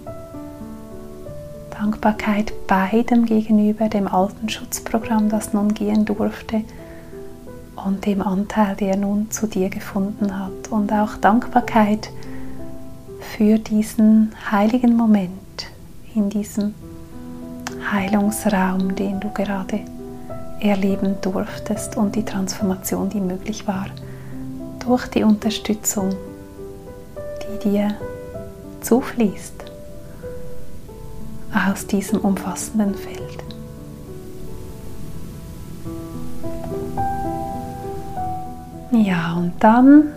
Dankbarkeit 1.79 2.53
beidem 2.66 3.27
gegenüber, 3.27 3.88
dem 3.88 4.09
alten 4.09 4.49
Schutzprogramm, 4.49 5.29
das 5.29 5.53
nun 5.53 5.75
gehen 5.75 6.05
durfte, 6.05 6.62
und 7.77 8.07
dem 8.07 8.23
Anteil, 8.23 8.75
der 8.77 8.97
nun 8.97 9.31
zu 9.31 9.47
dir 9.47 9.69
gefunden 9.69 10.38
hat. 10.38 10.69
Und 10.71 10.92
auch 10.92 11.16
Dankbarkeit 11.16 12.11
für 13.36 13.58
diesen 13.58 14.32
heiligen 14.50 14.96
Moment 14.96 15.66
in 16.14 16.30
diesem 16.30 16.74
Heilungsraum, 17.90 18.94
den 18.94 19.20
du 19.20 19.30
gerade 19.30 19.80
erleben 20.60 21.16
durftest 21.20 21.96
und 21.96 22.14
die 22.14 22.24
Transformation, 22.24 23.10
die 23.10 23.20
möglich 23.20 23.66
war 23.66 23.86
durch 24.78 25.06
die 25.08 25.22
Unterstützung, 25.22 26.14
die 27.42 27.68
dir 27.68 27.94
zufließt 28.80 29.64
aus 31.68 31.86
diesem 31.86 32.20
umfassenden 32.20 32.94
Feld. 32.94 33.44
Ja, 38.92 39.34
und 39.34 39.52
dann 39.60 40.12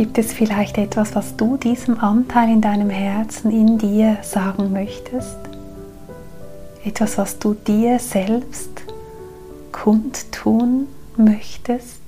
gibt 0.00 0.16
es 0.16 0.32
vielleicht 0.32 0.78
etwas, 0.78 1.14
was 1.14 1.36
du 1.36 1.58
diesem 1.58 1.98
Anteil 2.00 2.48
in 2.48 2.62
deinem 2.62 2.88
Herzen 2.88 3.50
in 3.50 3.76
dir 3.76 4.16
sagen 4.22 4.72
möchtest. 4.72 5.36
Etwas, 6.82 7.18
was 7.18 7.38
du 7.38 7.52
dir 7.52 7.98
selbst 7.98 8.70
kundtun 9.72 10.86
möchtest. 11.18 12.00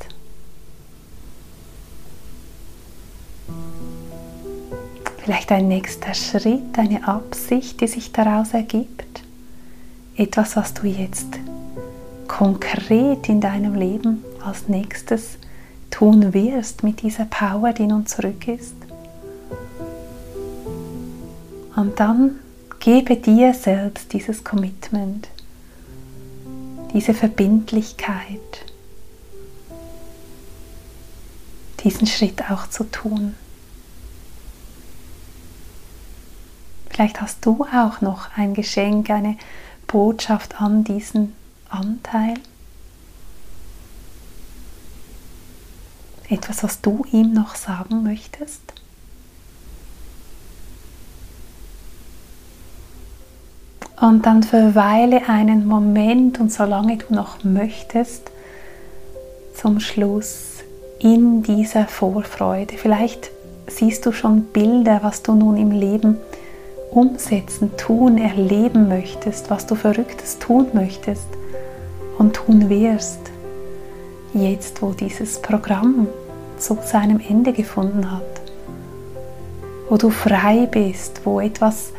Vielleicht 5.19 5.53
ein 5.53 5.69
nächster 5.69 6.15
Schritt, 6.15 6.79
eine 6.79 7.07
Absicht, 7.07 7.83
die 7.83 7.89
sich 7.89 8.11
daraus 8.11 8.55
ergibt. 8.55 9.23
Etwas, 10.17 10.57
was 10.57 10.73
du 10.73 10.87
jetzt 10.87 11.29
konkret 12.27 13.29
in 13.29 13.43
deinem 13.43 13.75
Leben 13.75 14.25
als 14.43 14.67
nächstes 14.69 15.37
tun 16.03 16.35
wirst 16.35 16.83
mit 16.83 17.03
dieser 17.03 17.27
Power, 17.27 17.73
die 17.73 17.87
nun 17.87 18.07
zurück 18.07 18.49
ist. 18.49 18.75
Und 21.77 22.01
dann 22.01 22.41
gebe 22.81 23.15
dir 23.15 23.55
selbst 23.55 24.13
dieses 24.13 24.43
Commitment, 24.43 25.29
diese 26.93 27.15
Verbindlichkeit, 27.15 28.65
diesen 31.85 32.09
Schritt 32.09 32.51
auch 32.51 32.67
zu 32.69 32.83
tun. 32.83 33.37
Vielleicht 36.91 37.21
hast 37.21 37.47
du 37.47 37.65
auch 37.73 38.01
noch 38.01 38.37
ein 38.37 38.55
Geschenk, 38.55 39.09
eine 39.09 39.37
Botschaft 39.87 40.61
an 40.61 40.83
diesen 40.83 41.33
Anteil. 41.69 42.35
Etwas, 46.33 46.65
was 46.65 46.81
du 46.81 47.05
ihm 47.13 47.35
noch 47.35 47.57
sagen 47.57 48.03
möchtest. 48.03 48.63
Und 54.01 54.25
dann 54.25 54.43
verweile 54.43 55.29
einen 55.29 55.67
Moment 55.67 56.41
und 56.41 56.51
solange 56.51 56.97
du 56.97 57.15
noch 57.15 57.45
möchtest, 57.45 58.31
zum 59.55 59.79
Schluss 59.79 60.61
in 61.01 61.43
dieser 61.43 61.87
Vorfreude. 61.87 62.79
Vielleicht 62.79 63.31
siehst 63.67 64.07
du 64.07 64.13
schon 64.13 64.45
Bilder, 64.45 65.01
was 65.03 65.23
du 65.23 65.35
nun 65.35 65.59
im 65.59 65.71
Leben 65.71 66.17
umsetzen, 66.91 67.77
tun, 67.77 68.17
erleben 68.17 68.89
möchtest, 68.89 69.51
was 69.51 69.67
du 69.67 69.75
Verrücktes 69.75 70.39
tun 70.39 70.69
möchtest 70.73 71.29
und 72.17 72.35
tun 72.35 72.71
wirst, 72.71 73.21
jetzt 74.33 74.81
wo 74.81 74.93
dieses 74.93 75.43
Programm 75.43 76.09
zu 76.63 76.79
seinem 76.85 77.21
Ende 77.21 77.53
gefunden 77.53 78.11
hat, 78.11 78.41
wo 79.89 79.97
du 79.97 80.11
frei 80.11 80.67
bist, 80.71 81.23
wo 81.25 81.41
etwas 81.41 81.93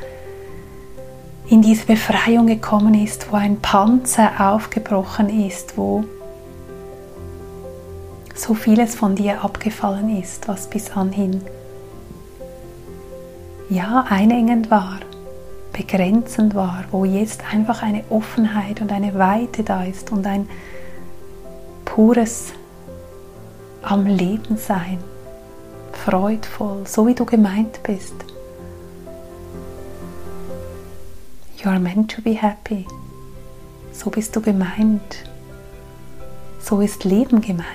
in 1.48 1.62
diese 1.62 1.86
Befreiung 1.86 2.48
gekommen 2.48 2.94
ist, 2.94 3.32
wo 3.32 3.36
ein 3.36 3.60
Panzer 3.60 4.32
aufgebrochen 4.40 5.48
ist, 5.48 5.78
wo 5.78 6.06
so 8.34 8.54
vieles 8.54 8.96
von 8.96 9.16
dir 9.16 9.44
abgefallen 9.44 10.22
ist, 10.22 10.48
was 10.48 10.70
bis 10.70 10.92
anhin 10.92 11.42
ja, 13.70 14.06
einengend 14.10 14.72
war, 14.72 15.00
begrenzend 15.74 16.56
war, 16.56 16.86
wo 16.92 17.06
jetzt 17.06 17.42
einfach 17.52 17.84
eine 17.84 18.04
Offenheit 18.10 18.82
und 18.82 18.92
eine 18.92 19.14
Weite 19.16 19.64
da 19.64 19.84
ist 19.84 20.12
und 20.12 20.26
ein 20.26 20.48
pures 21.86 22.54
am 23.84 24.06
Leben 24.06 24.58
sein, 24.58 24.98
freudvoll, 25.92 26.86
so 26.86 27.08
wie 27.08 27.16
du 27.16 27.26
gemeint 27.26 27.82
bist. 27.84 28.14
You 31.64 31.70
are 31.70 31.80
meant 31.80 32.12
to 32.12 32.22
be 32.22 32.32
happy. 32.32 32.86
So 33.92 34.10
bist 34.10 34.36
du 34.36 34.42
gemeint. 34.42 35.24
So 36.60 36.82
ist 36.82 37.04
Leben 37.04 37.42
gemeint. 37.42 37.68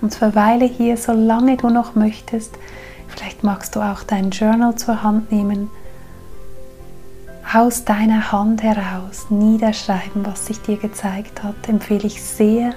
Und 0.00 0.14
verweile 0.14 0.66
hier, 0.66 0.96
solange 0.96 1.56
du 1.56 1.68
noch 1.68 1.94
möchtest, 1.94 2.54
Vielleicht 3.10 3.42
magst 3.42 3.76
du 3.76 3.80
auch 3.80 4.02
dein 4.02 4.30
Journal 4.30 4.76
zur 4.76 5.02
Hand 5.02 5.32
nehmen, 5.32 5.68
aus 7.52 7.84
deiner 7.84 8.30
Hand 8.30 8.62
heraus 8.62 9.26
niederschreiben, 9.30 10.24
was 10.24 10.46
sich 10.46 10.62
dir 10.62 10.76
gezeigt 10.76 11.42
hat, 11.42 11.68
empfehle 11.68 12.06
ich 12.06 12.22
sehr. 12.22 12.74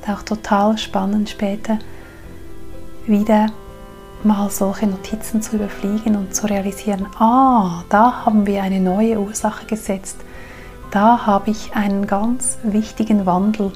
Ist 0.00 0.08
auch 0.08 0.22
total 0.22 0.78
spannend 0.78 1.28
später 1.28 1.78
wieder 3.06 3.48
mal 4.22 4.50
solche 4.50 4.86
Notizen 4.86 5.42
zu 5.42 5.56
überfliegen 5.56 6.16
und 6.16 6.34
zu 6.34 6.46
realisieren, 6.46 7.06
ah, 7.18 7.84
da 7.88 8.24
haben 8.24 8.46
wir 8.46 8.62
eine 8.62 8.80
neue 8.80 9.18
Ursache 9.18 9.66
gesetzt, 9.66 10.16
da 10.90 11.26
habe 11.26 11.50
ich 11.50 11.74
einen 11.74 12.06
ganz 12.06 12.58
wichtigen 12.62 13.26
Wandel, 13.26 13.72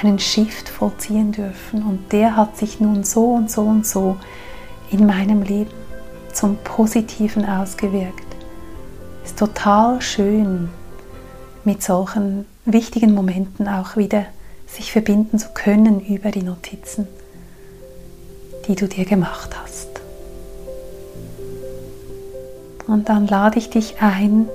einen 0.00 0.18
Shift 0.18 0.68
vollziehen 0.68 1.32
dürfen 1.32 1.82
und 1.82 2.12
der 2.12 2.36
hat 2.36 2.56
sich 2.56 2.80
nun 2.80 3.04
so 3.04 3.32
und 3.32 3.50
so 3.50 3.62
und 3.62 3.86
so 3.86 4.16
in 4.90 5.06
meinem 5.06 5.42
Leben 5.42 5.70
zum 6.32 6.56
Positiven 6.58 7.46
ausgewirkt. 7.46 8.26
Ist 9.24 9.38
total 9.38 10.00
schön, 10.00 10.68
mit 11.64 11.82
solchen 11.82 12.46
wichtigen 12.64 13.14
Momenten 13.14 13.66
auch 13.68 13.96
wieder 13.96 14.26
sich 14.66 14.92
verbinden 14.92 15.38
zu 15.38 15.48
können 15.54 16.00
über 16.00 16.30
die 16.30 16.42
Notizen, 16.42 17.06
die 18.66 18.74
du 18.74 18.88
dir 18.88 19.04
gemacht 19.04 19.56
hast. 19.60 19.88
Und 22.86 23.08
dann 23.08 23.26
lade 23.26 23.58
ich 23.58 23.70
dich 23.70 23.96
ein, 24.00 24.48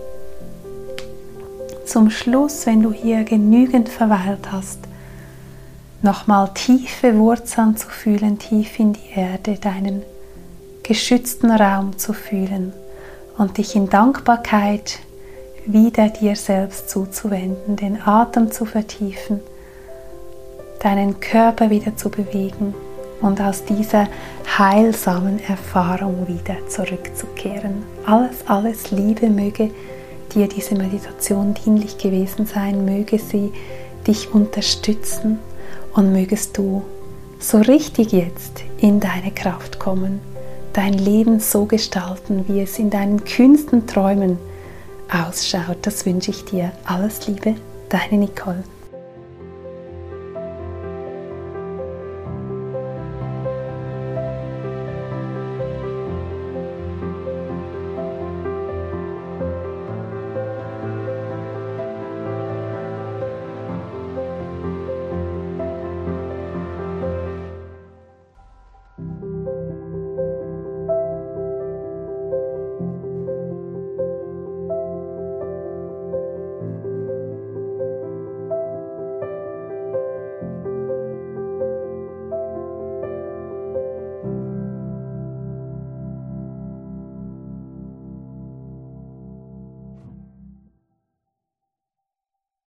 zum 1.86 2.09
Schluss, 2.09 2.66
wenn 2.66 2.82
du 2.82 2.93
hier 2.93 3.26
genügend 3.26 3.89
verweilt 3.89 4.51
hast, 4.51 4.80
nochmal 6.01 6.49
tiefe 6.53 7.18
Wurzeln 7.18 7.76
zu 7.76 7.89
fühlen, 7.89 8.39
tief 8.39 8.80
in 8.80 8.93
die 8.93 9.09
Erde, 9.14 9.55
deinen 9.55 10.01
geschützten 10.84 11.51
Raum 11.51 11.97
zu 11.97 12.14
fühlen 12.14 12.72
und 13.38 13.57
dich 13.57 13.76
in 13.76 13.89
Dankbarkeit 13.89 14.99
wieder 15.66 16.09
dir 16.09 16.36
selbst 16.36 16.89
zuzuwenden, 16.89 17.76
den 17.76 18.01
Atem 18.01 18.51
zu 18.51 18.66
vertiefen, 18.66 19.41
deinen 20.84 21.19
Körper 21.19 21.69
wieder 21.69 21.95
zu 21.95 22.09
bewegen 22.09 22.73
und 23.21 23.39
aus 23.39 23.63
dieser 23.65 24.07
heilsamen 24.57 25.39
Erfahrung 25.47 26.27
wieder 26.27 26.55
zurückzukehren. 26.67 27.84
Alles, 28.05 28.47
alles 28.47 28.91
Liebe 28.91 29.29
möge 29.29 29.69
dir 30.34 30.47
diese 30.47 30.75
Meditation 30.75 31.53
dienlich 31.53 31.97
gewesen 31.97 32.45
sein, 32.45 32.86
möge 32.86 33.19
sie 33.19 33.51
dich 34.07 34.34
unterstützen 34.34 35.39
und 35.93 36.11
mögest 36.11 36.57
du 36.57 36.82
so 37.39 37.59
richtig 37.59 38.11
jetzt 38.11 38.63
in 38.79 38.99
deine 38.99 39.32
Kraft 39.32 39.79
kommen, 39.79 40.19
dein 40.73 40.93
Leben 40.93 41.39
so 41.39 41.65
gestalten, 41.65 42.45
wie 42.47 42.61
es 42.61 42.79
in 42.79 42.89
deinen 42.89 43.23
kühnsten 43.23 43.88
Träumen 43.88 44.38
ausschaut. 45.11 45.77
Das 45.84 46.05
wünsche 46.05 46.32
ich 46.32 46.45
dir. 46.45 46.71
Alles 46.86 47.27
Liebe, 47.27 47.55
deine 47.89 48.17
Nicole. 48.17 48.63